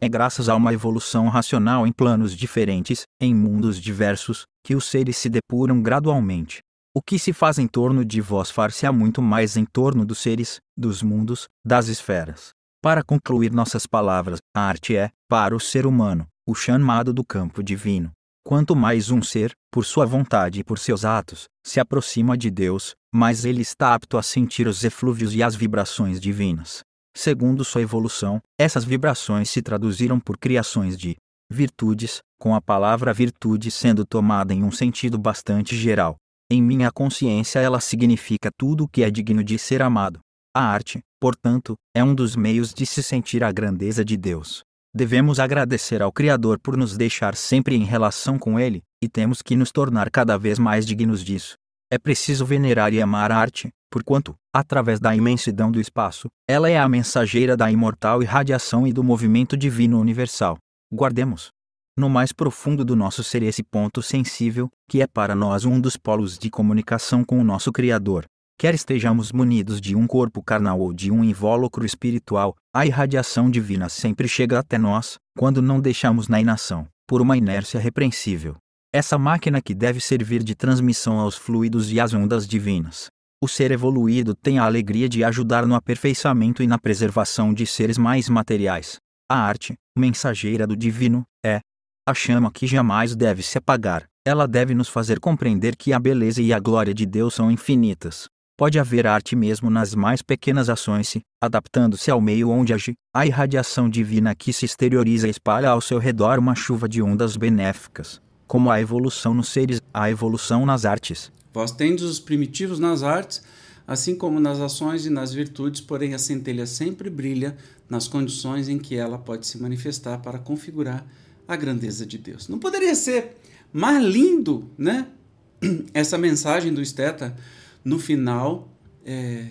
É 0.00 0.08
graças 0.08 0.48
a 0.48 0.54
uma 0.54 0.72
evolução 0.72 1.28
racional 1.28 1.84
em 1.84 1.92
planos 1.92 2.32
diferentes, 2.32 3.02
em 3.20 3.34
mundos 3.34 3.80
diversos, 3.80 4.46
que 4.62 4.76
os 4.76 4.84
seres 4.84 5.16
se 5.16 5.28
depuram 5.28 5.82
gradualmente. 5.82 6.60
O 6.94 7.02
que 7.02 7.18
se 7.18 7.32
faz 7.32 7.58
em 7.58 7.66
torno 7.66 8.04
de 8.04 8.20
vós 8.20 8.48
far-se-á 8.48 8.92
muito 8.92 9.20
mais 9.20 9.56
em 9.56 9.64
torno 9.64 10.04
dos 10.04 10.18
seres, 10.18 10.60
dos 10.76 11.02
mundos, 11.02 11.48
das 11.66 11.88
esferas. 11.88 12.50
Para 12.80 13.02
concluir 13.02 13.50
nossas 13.52 13.86
palavras, 13.86 14.38
a 14.56 14.60
arte 14.60 14.96
é, 14.96 15.10
para 15.28 15.54
o 15.54 15.58
ser 15.58 15.84
humano, 15.84 16.28
o 16.46 16.54
chamado 16.54 17.12
do 17.12 17.24
campo 17.24 17.60
divino. 17.60 18.12
Quanto 18.46 18.76
mais 18.76 19.10
um 19.10 19.20
ser, 19.20 19.52
por 19.70 19.84
sua 19.84 20.06
vontade 20.06 20.60
e 20.60 20.64
por 20.64 20.78
seus 20.78 21.04
atos, 21.04 21.48
se 21.66 21.80
aproxima 21.80 22.38
de 22.38 22.50
Deus, 22.50 22.94
mais 23.12 23.44
ele 23.44 23.62
está 23.62 23.94
apto 23.94 24.16
a 24.16 24.22
sentir 24.22 24.68
os 24.68 24.84
eflúvios 24.84 25.34
e 25.34 25.42
as 25.42 25.56
vibrações 25.56 26.20
divinas. 26.20 26.82
Segundo 27.16 27.64
sua 27.64 27.82
evolução, 27.82 28.40
essas 28.58 28.84
vibrações 28.84 29.50
se 29.50 29.60
traduziram 29.60 30.20
por 30.20 30.38
criações 30.38 30.96
de 30.96 31.16
virtudes, 31.50 32.20
com 32.38 32.54
a 32.54 32.60
palavra 32.60 33.12
virtude 33.12 33.70
sendo 33.70 34.04
tomada 34.04 34.54
em 34.54 34.62
um 34.62 34.70
sentido 34.70 35.18
bastante 35.18 35.76
geral. 35.76 36.16
Em 36.50 36.62
minha 36.62 36.90
consciência, 36.90 37.58
ela 37.58 37.80
significa 37.80 38.50
tudo 38.56 38.84
o 38.84 38.88
que 38.88 39.02
é 39.02 39.10
digno 39.10 39.42
de 39.42 39.58
ser 39.58 39.82
amado. 39.82 40.20
A 40.56 40.62
arte, 40.62 41.00
portanto, 41.20 41.74
é 41.94 42.02
um 42.02 42.14
dos 42.14 42.34
meios 42.34 42.72
de 42.72 42.86
se 42.86 43.02
sentir 43.02 43.44
a 43.44 43.52
grandeza 43.52 44.04
de 44.04 44.16
Deus. 44.16 44.62
Devemos 44.94 45.38
agradecer 45.38 46.00
ao 46.00 46.10
Criador 46.10 46.58
por 46.58 46.76
nos 46.76 46.96
deixar 46.96 47.36
sempre 47.36 47.76
em 47.76 47.84
relação 47.84 48.38
com 48.38 48.58
Ele, 48.58 48.82
e 49.02 49.08
temos 49.08 49.42
que 49.42 49.54
nos 49.54 49.70
tornar 49.70 50.10
cada 50.10 50.38
vez 50.38 50.58
mais 50.58 50.86
dignos 50.86 51.22
disso. 51.22 51.54
É 51.92 51.98
preciso 51.98 52.44
venerar 52.44 52.92
e 52.92 53.00
amar 53.00 53.30
a 53.30 53.36
arte, 53.36 53.68
porquanto, 53.90 54.34
através 54.52 55.00
da 55.00 55.14
imensidão 55.14 55.70
do 55.70 55.80
espaço, 55.80 56.28
ela 56.48 56.68
é 56.68 56.78
a 56.78 56.88
mensageira 56.88 57.56
da 57.56 57.70
imortal 57.70 58.22
irradiação 58.22 58.86
e 58.86 58.92
do 58.92 59.02
movimento 59.02 59.56
divino 59.56 60.00
universal. 60.00 60.58
Guardemos 60.92 61.50
no 61.98 62.08
mais 62.08 62.32
profundo 62.32 62.84
do 62.84 62.94
nosso 62.94 63.24
ser 63.24 63.42
esse 63.42 63.62
ponto 63.62 64.00
sensível, 64.00 64.70
que 64.88 65.02
é 65.02 65.06
para 65.06 65.34
nós 65.34 65.64
um 65.64 65.80
dos 65.80 65.96
polos 65.96 66.38
de 66.38 66.48
comunicação 66.48 67.24
com 67.24 67.40
o 67.40 67.44
nosso 67.44 67.72
Criador. 67.72 68.24
Quer 68.56 68.72
estejamos 68.72 69.32
munidos 69.32 69.80
de 69.80 69.96
um 69.96 70.06
corpo 70.06 70.42
carnal 70.42 70.80
ou 70.80 70.92
de 70.92 71.10
um 71.10 71.24
invólucro 71.24 71.84
espiritual, 71.84 72.54
a 72.74 72.86
irradiação 72.86 73.50
divina 73.50 73.88
sempre 73.88 74.28
chega 74.28 74.58
até 74.58 74.78
nós, 74.78 75.16
quando 75.36 75.60
não 75.60 75.80
deixamos 75.80 76.28
na 76.28 76.40
inação, 76.40 76.86
por 77.06 77.20
uma 77.20 77.36
inércia 77.36 77.80
repreensível. 77.80 78.56
Essa 78.92 79.18
máquina 79.18 79.60
que 79.60 79.74
deve 79.74 80.00
servir 80.00 80.42
de 80.42 80.54
transmissão 80.54 81.18
aos 81.18 81.36
fluidos 81.36 81.92
e 81.92 82.00
às 82.00 82.14
ondas 82.14 82.46
divinas, 82.46 83.08
o 83.40 83.46
ser 83.46 83.70
evoluído 83.70 84.34
tem 84.34 84.58
a 84.58 84.64
alegria 84.64 85.08
de 85.08 85.22
ajudar 85.22 85.64
no 85.64 85.74
aperfeiçoamento 85.74 86.62
e 86.62 86.66
na 86.66 86.78
preservação 86.78 87.54
de 87.54 87.66
seres 87.66 87.96
mais 87.96 88.28
materiais. 88.28 88.98
A 89.30 89.38
arte, 89.38 89.74
mensageira 89.96 90.66
do 90.66 90.76
divino, 90.76 91.24
é 91.44 91.60
a 92.08 92.14
chama 92.14 92.50
que 92.50 92.66
jamais 92.66 93.14
deve 93.14 93.42
se 93.42 93.58
apagar. 93.58 94.04
Ela 94.26 94.48
deve 94.48 94.74
nos 94.74 94.88
fazer 94.88 95.20
compreender 95.20 95.76
que 95.76 95.92
a 95.92 96.00
beleza 96.00 96.42
e 96.42 96.52
a 96.52 96.58
glória 96.58 96.92
de 96.92 97.06
Deus 97.06 97.34
são 97.34 97.50
infinitas. 97.50 98.26
Pode 98.56 98.78
haver 98.78 99.06
arte 99.06 99.36
mesmo 99.36 99.70
nas 99.70 99.94
mais 99.94 100.20
pequenas 100.20 100.68
ações 100.68 101.08
se, 101.08 101.20
adaptando-se 101.40 102.10
ao 102.10 102.20
meio 102.20 102.50
onde 102.50 102.72
age, 102.74 102.94
a 103.14 103.24
irradiação 103.24 103.88
divina 103.88 104.34
que 104.34 104.52
se 104.52 104.64
exterioriza 104.64 105.28
espalha 105.28 105.70
ao 105.70 105.80
seu 105.80 105.98
redor 105.98 106.40
uma 106.40 106.56
chuva 106.56 106.88
de 106.88 107.00
ondas 107.00 107.36
benéficas. 107.36 108.20
Como 108.48 108.70
a 108.70 108.80
evolução 108.80 109.32
nos 109.32 109.48
seres, 109.48 109.80
a 109.94 110.10
evolução 110.10 110.66
nas 110.66 110.84
artes. 110.84 111.30
Vós 111.58 111.72
tendes 111.72 112.04
os 112.04 112.20
primitivos 112.20 112.78
nas 112.78 113.02
artes, 113.02 113.42
assim 113.84 114.14
como 114.14 114.38
nas 114.38 114.60
ações 114.60 115.04
e 115.06 115.10
nas 115.10 115.34
virtudes, 115.34 115.80
porém 115.80 116.14
a 116.14 116.18
centelha 116.18 116.64
sempre 116.66 117.10
brilha 117.10 117.56
nas 117.90 118.06
condições 118.06 118.68
em 118.68 118.78
que 118.78 118.94
ela 118.94 119.18
pode 119.18 119.44
se 119.44 119.60
manifestar 119.60 120.18
para 120.18 120.38
configurar 120.38 121.04
a 121.48 121.56
grandeza 121.56 122.06
de 122.06 122.16
Deus. 122.16 122.46
Não 122.46 122.60
poderia 122.60 122.94
ser 122.94 123.38
mais 123.72 124.04
lindo, 124.04 124.70
né? 124.78 125.08
Essa 125.92 126.16
mensagem 126.16 126.72
do 126.72 126.80
Esteta 126.80 127.36
no 127.84 127.98
final 127.98 128.72
é, 129.04 129.46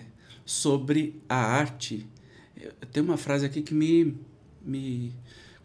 sobre 0.45 1.21
a 1.27 1.35
arte. 1.35 2.07
Tem 2.93 3.03
uma 3.03 3.17
frase 3.17 3.45
aqui 3.45 3.61
que 3.61 3.73
me, 3.73 4.17
me 4.65 5.13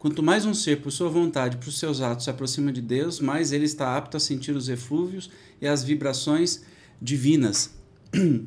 Quanto 0.03 0.21
mais 0.21 0.45
um 0.45 0.53
ser, 0.53 0.81
por 0.81 0.91
sua 0.91 1.09
vontade, 1.09 1.59
por 1.59 1.73
seus 1.73 2.01
atos, 2.01 2.25
se 2.25 2.31
aproxima 2.31 2.73
de 2.73 2.83
Deus, 2.83 3.21
mais 3.21 3.53
ele 3.53 3.67
está 3.67 3.97
apto 3.97 4.17
a 4.17 4.21
sentir 4.21 4.51
os 4.51 4.69
eflúvios 4.69 5.31
e 5.61 5.67
as 5.69 5.85
vibrações 5.85 6.65
divinas. 7.01 7.71
uh, 8.13 8.45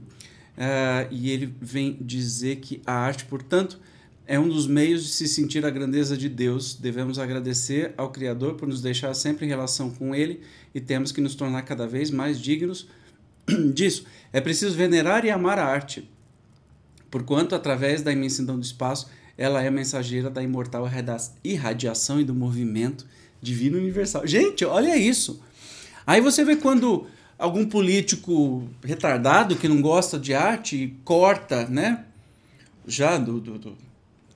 e 1.10 1.32
ele 1.32 1.56
vem 1.62 1.98
dizer 2.02 2.58
que 2.58 2.82
a 2.86 2.92
arte, 2.92 3.24
portanto, 3.24 3.80
é 4.28 4.38
um 4.38 4.50
dos 4.50 4.68
meios 4.68 5.06
de 5.06 5.10
se 5.12 5.30
sentir 5.30 5.66
a 5.66 5.70
grandeza 5.70 6.18
de 6.18 6.28
Deus. 6.28 6.76
Devemos 6.76 7.18
agradecer 7.18 7.94
ao 7.96 8.12
Criador 8.12 8.56
por 8.56 8.68
nos 8.68 8.82
deixar 8.82 9.14
sempre 9.14 9.46
em 9.46 9.48
relação 9.48 9.90
com 9.90 10.14
Ele 10.14 10.42
e 10.74 10.82
temos 10.82 11.14
que 11.14 11.22
nos 11.22 11.36
tornar 11.36 11.62
cada 11.62 11.88
vez 11.88 12.12
mais 12.12 12.38
dignos 12.38 12.86
disso. 13.74 14.06
É 14.34 14.42
preciso 14.42 14.76
venerar 14.76 15.24
e 15.24 15.30
amar 15.30 15.58
a 15.58 15.66
arte, 15.66 16.06
porquanto, 17.10 17.56
através 17.56 18.02
da 18.02 18.12
imensidão 18.12 18.60
do 18.60 18.66
espaço, 18.66 19.08
ela 19.38 19.62
é 19.62 19.70
mensageira 19.70 20.30
da 20.30 20.42
imortal 20.42 20.90
irradiação 21.44 22.20
e 22.20 22.24
do 22.24 22.34
movimento 22.34 23.06
divino 23.42 23.78
universal. 23.78 24.26
Gente, 24.26 24.66
olha 24.66 24.98
isso. 24.98 25.42
Aí 26.06 26.22
você 26.22 26.44
vê 26.44 26.56
quando 26.56 27.08
algum 27.38 27.66
político 27.66 28.68
retardado 28.84 29.56
que 29.56 29.68
não 29.68 29.82
gosta 29.82 30.18
de 30.18 30.34
arte 30.34 30.96
corta, 31.04 31.68
né? 31.68 32.06
Já 32.88 33.18
do, 33.18 33.40
do, 33.40 33.58
do 33.58 33.78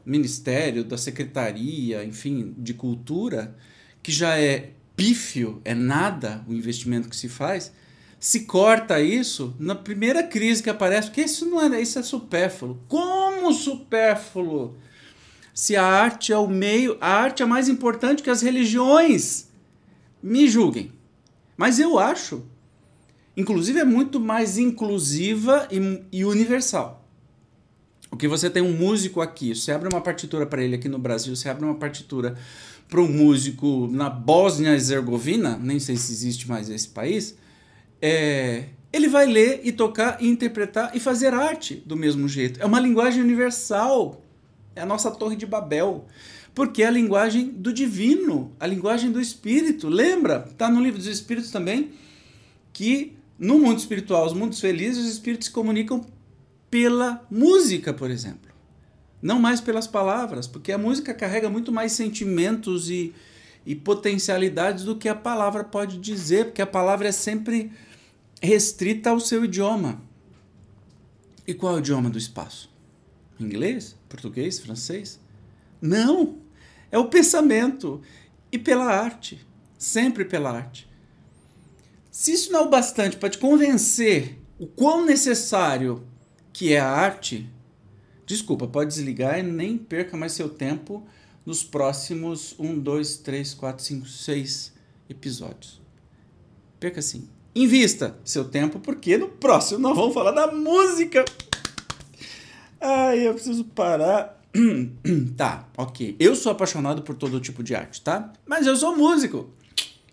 ministério, 0.05 0.83
da 0.83 0.97
secretaria, 0.97 2.03
enfim, 2.03 2.53
de 2.57 2.73
cultura, 2.73 3.55
que 4.01 4.12
já 4.12 4.38
é 4.38 4.71
pífio, 4.95 5.62
é 5.63 5.73
nada 5.73 6.43
o 6.47 6.53
investimento 6.53 7.07
que 7.07 7.15
se 7.15 7.29
faz, 7.29 7.71
se 8.19 8.41
corta 8.41 8.99
isso 8.99 9.55
na 9.57 9.75
primeira 9.75 10.23
crise 10.23 10.62
que 10.62 10.69
aparece, 10.69 11.07
porque 11.07 11.21
isso 11.21 11.45
não 11.45 11.62
é, 11.62 11.81
isso 11.81 11.97
é 11.97 12.03
supérfluo. 12.03 12.79
Como 12.88 13.53
supérfluo? 13.53 14.75
Se 15.53 15.75
a 15.75 15.85
arte 15.85 16.31
é 16.31 16.38
o 16.38 16.47
meio, 16.47 16.97
a 17.01 17.07
arte 17.07 17.43
é 17.43 17.45
mais 17.45 17.67
importante 17.67 18.23
que 18.23 18.29
as 18.29 18.41
religiões. 18.41 19.47
Me 20.21 20.47
julguem. 20.47 20.91
Mas 21.55 21.79
eu 21.79 21.99
acho, 21.99 22.43
inclusive 23.35 23.79
é 23.79 23.83
muito 23.83 24.19
mais 24.19 24.57
inclusiva 24.57 25.67
e, 25.71 26.01
e 26.12 26.25
universal. 26.25 27.05
O 28.12 28.17
que 28.17 28.27
você 28.27 28.49
tem 28.49 28.63
um 28.63 28.71
músico 28.71 29.21
aqui, 29.21 29.53
você 29.53 29.71
abre 29.71 29.88
uma 29.91 30.01
partitura 30.01 30.45
para 30.45 30.63
ele 30.63 30.75
aqui 30.75 30.89
no 30.89 30.97
Brasil, 30.97 31.35
você 31.35 31.47
abre 31.47 31.63
uma 31.63 31.75
partitura 31.75 32.35
para 32.89 33.01
um 33.01 33.07
músico 33.07 33.88
na 33.91 34.09
Bósnia 34.09 34.71
Herzegovina, 34.71 35.59
nem 35.62 35.79
sei 35.79 35.95
se 35.95 36.12
existe 36.12 36.49
mais 36.49 36.69
esse 36.69 36.88
país, 36.88 37.38
é, 38.01 38.65
ele 38.91 39.07
vai 39.07 39.27
ler 39.27 39.62
e 39.63 39.71
tocar 39.71 40.17
e 40.19 40.27
interpretar 40.27 40.95
e 40.95 40.99
fazer 40.99 41.33
arte 41.33 41.83
do 41.85 41.95
mesmo 41.95 42.27
jeito. 42.27 42.59
É 42.62 42.65
uma 42.65 42.79
linguagem 42.79 43.21
universal. 43.21 44.23
É 44.79 44.83
a 44.83 44.85
nossa 44.85 45.11
torre 45.11 45.35
de 45.35 45.45
Babel. 45.45 46.05
Porque 46.55 46.81
é 46.83 46.87
a 46.87 46.91
linguagem 46.91 47.47
do 47.49 47.71
divino, 47.71 48.51
a 48.59 48.65
linguagem 48.65 49.11
do 49.11 49.19
espírito. 49.19 49.87
Lembra? 49.87 50.45
Está 50.49 50.69
no 50.69 50.81
livro 50.81 50.97
dos 50.97 51.07
espíritos 51.07 51.51
também 51.51 51.91
que 52.71 53.17
no 53.37 53.59
mundo 53.59 53.77
espiritual, 53.77 54.25
os 54.25 54.33
mundos 54.33 54.59
felizes, 54.59 55.05
os 55.05 55.11
espíritos 55.11 55.47
se 55.47 55.53
comunicam 55.53 56.05
pela 56.69 57.25
música, 57.29 57.93
por 57.93 58.11
exemplo. 58.11 58.51
Não 59.21 59.39
mais 59.39 59.59
pelas 59.61 59.87
palavras, 59.87 60.47
porque 60.47 60.71
a 60.71 60.77
música 60.77 61.13
carrega 61.13 61.49
muito 61.49 61.71
mais 61.71 61.91
sentimentos 61.91 62.89
e, 62.89 63.13
e 63.65 63.75
potencialidades 63.75 64.83
do 64.83 64.95
que 64.95 65.09
a 65.09 65.15
palavra 65.15 65.63
pode 65.63 65.97
dizer, 65.97 66.45
porque 66.45 66.61
a 66.61 66.67
palavra 66.67 67.09
é 67.09 67.11
sempre 67.11 67.71
restrita 68.41 69.09
ao 69.09 69.19
seu 69.19 69.43
idioma. 69.43 70.01
E 71.45 71.53
qual 71.53 71.73
é 71.73 71.75
o 71.77 71.79
idioma 71.79 72.09
do 72.09 72.17
espaço? 72.17 72.69
Inglês? 73.39 73.95
Português? 74.08 74.60
Francês? 74.60 75.19
Não! 75.82 76.38
É 76.91 76.97
o 76.97 77.08
pensamento 77.08 78.02
e 78.52 78.58
pela 78.58 78.86
arte. 78.86 79.45
Sempre 79.78 80.25
pela 80.25 80.52
arte. 80.52 80.89
Se 82.12 82.34
isso 82.34 82.52
não 82.52 82.62
é 82.62 82.63
o 82.63 82.69
bastante 82.69 83.17
para 83.17 83.30
te 83.30 83.38
convencer 83.38 84.38
o 84.58 84.67
quão 84.67 85.06
necessário 85.06 86.06
que 86.52 86.73
é 86.73 86.80
a 86.80 86.89
arte, 86.89 87.49
desculpa, 88.25 88.67
pode 88.67 88.89
desligar 88.89 89.39
e 89.39 89.43
nem 89.43 89.78
perca 89.78 90.17
mais 90.17 90.34
seu 90.34 90.49
tempo 90.49 91.08
nos 91.45 91.63
próximos 91.63 92.54
1, 92.60 92.80
2, 92.80 93.17
3, 93.17 93.54
4, 93.54 93.86
5, 93.86 94.08
6 94.08 94.73
episódios. 95.10 95.82
Perca 96.80 96.99
assim. 96.99 97.30
Invista 97.56 98.17
seu 98.23 98.45
tempo, 98.45 98.80
porque 98.80 99.17
no 99.17 99.30
próximo 99.30 99.80
nós 99.80 99.95
vamos 99.95 100.13
falar 100.13 100.32
da 100.32 100.52
música. 100.52 101.25
Ai, 102.79 103.27
eu 103.27 103.33
preciso 103.33 103.65
parar. 103.65 104.41
tá, 105.37 105.67
ok. 105.77 106.15
Eu 106.19 106.35
sou 106.35 106.51
apaixonado 106.51 107.01
por 107.01 107.15
todo 107.15 107.39
tipo 107.39 107.61
de 107.61 107.75
arte, 107.75 108.01
tá? 108.01 108.31
Mas 108.45 108.65
eu 108.65 108.75
sou 108.75 108.95
músico, 108.95 109.49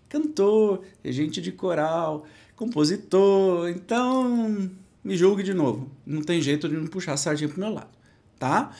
cantor, 0.09 0.83
regente 1.02 1.40
de 1.40 1.52
coral, 1.52 2.26
compositor, 2.55 3.68
então 3.68 4.70
me 5.02 5.16
julgue 5.16 5.42
de 5.42 5.55
novo. 5.55 5.90
Não 6.05 6.22
tem 6.22 6.42
jeito 6.42 6.68
de 6.68 6.76
não 6.76 6.87
puxar 6.87 7.12
a 7.14 7.16
sardinha 7.16 7.48
pro 7.48 7.61
meu 7.61 7.72
lado, 7.72 7.90
tá? 8.38 8.72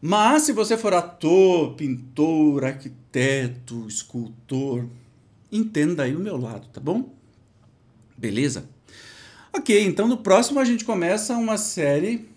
Mas 0.00 0.44
se 0.44 0.52
você 0.52 0.76
for 0.76 0.94
ator, 0.94 1.74
pintor, 1.74 2.64
arquiteto, 2.64 3.86
escultor, 3.86 4.86
entenda 5.50 6.04
aí 6.04 6.14
o 6.14 6.20
meu 6.20 6.36
lado, 6.36 6.68
tá 6.68 6.80
bom? 6.80 7.12
Beleza? 8.16 8.68
Ok, 9.52 9.82
então 9.84 10.06
no 10.06 10.18
próximo 10.18 10.60
a 10.60 10.64
gente 10.64 10.84
começa 10.84 11.36
uma 11.36 11.58
série 11.58 12.29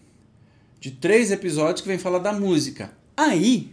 de 0.83 0.91
três 0.91 1.31
episódios 1.31 1.79
que 1.79 1.87
vem 1.87 1.97
falar 1.97 2.19
da 2.19 2.33
música. 2.33 2.91
Aí, 3.15 3.71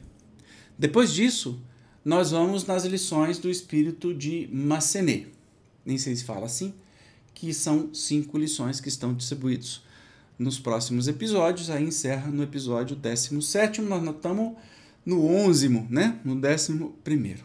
depois 0.79 1.13
disso, 1.13 1.61
nós 2.05 2.31
vamos 2.31 2.65
nas 2.65 2.85
lições 2.85 3.37
do 3.37 3.51
espírito 3.51 4.15
de 4.15 4.49
Massenet. 4.53 5.27
Nem 5.85 5.99
sei 5.99 6.15
se 6.15 6.23
fala 6.23 6.47
assim 6.47 6.73
que 7.35 7.53
são 7.53 7.93
cinco 7.93 8.39
lições 8.39 8.81
que 8.81 8.89
estão 8.89 9.13
distribuídos 9.13 9.83
nos 10.39 10.61
próximos 10.61 11.09
episódios. 11.09 11.69
Aí 11.69 11.83
encerra 11.83 12.31
no 12.31 12.45
episódio 12.45 12.95
17, 12.95 13.83
nós 13.83 14.07
estamos 14.07 14.55
no 15.05 15.27
11, 15.27 15.69
né? 15.91 16.21
No 16.25 16.35
11. 16.37 17.43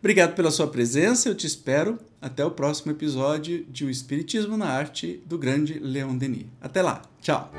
Obrigado 0.00 0.34
pela 0.34 0.50
sua 0.50 0.66
presença, 0.66 1.28
eu 1.28 1.36
te 1.36 1.46
espero 1.46 2.00
até 2.20 2.44
o 2.44 2.50
próximo 2.50 2.90
episódio 2.90 3.64
de 3.70 3.84
O 3.84 3.90
Espiritismo 3.90 4.56
na 4.56 4.66
Arte 4.66 5.22
do 5.24 5.38
grande 5.38 5.78
Leon 5.78 6.16
Denis. 6.16 6.46
Até 6.60 6.82
lá, 6.82 7.02
tchau! 7.20 7.52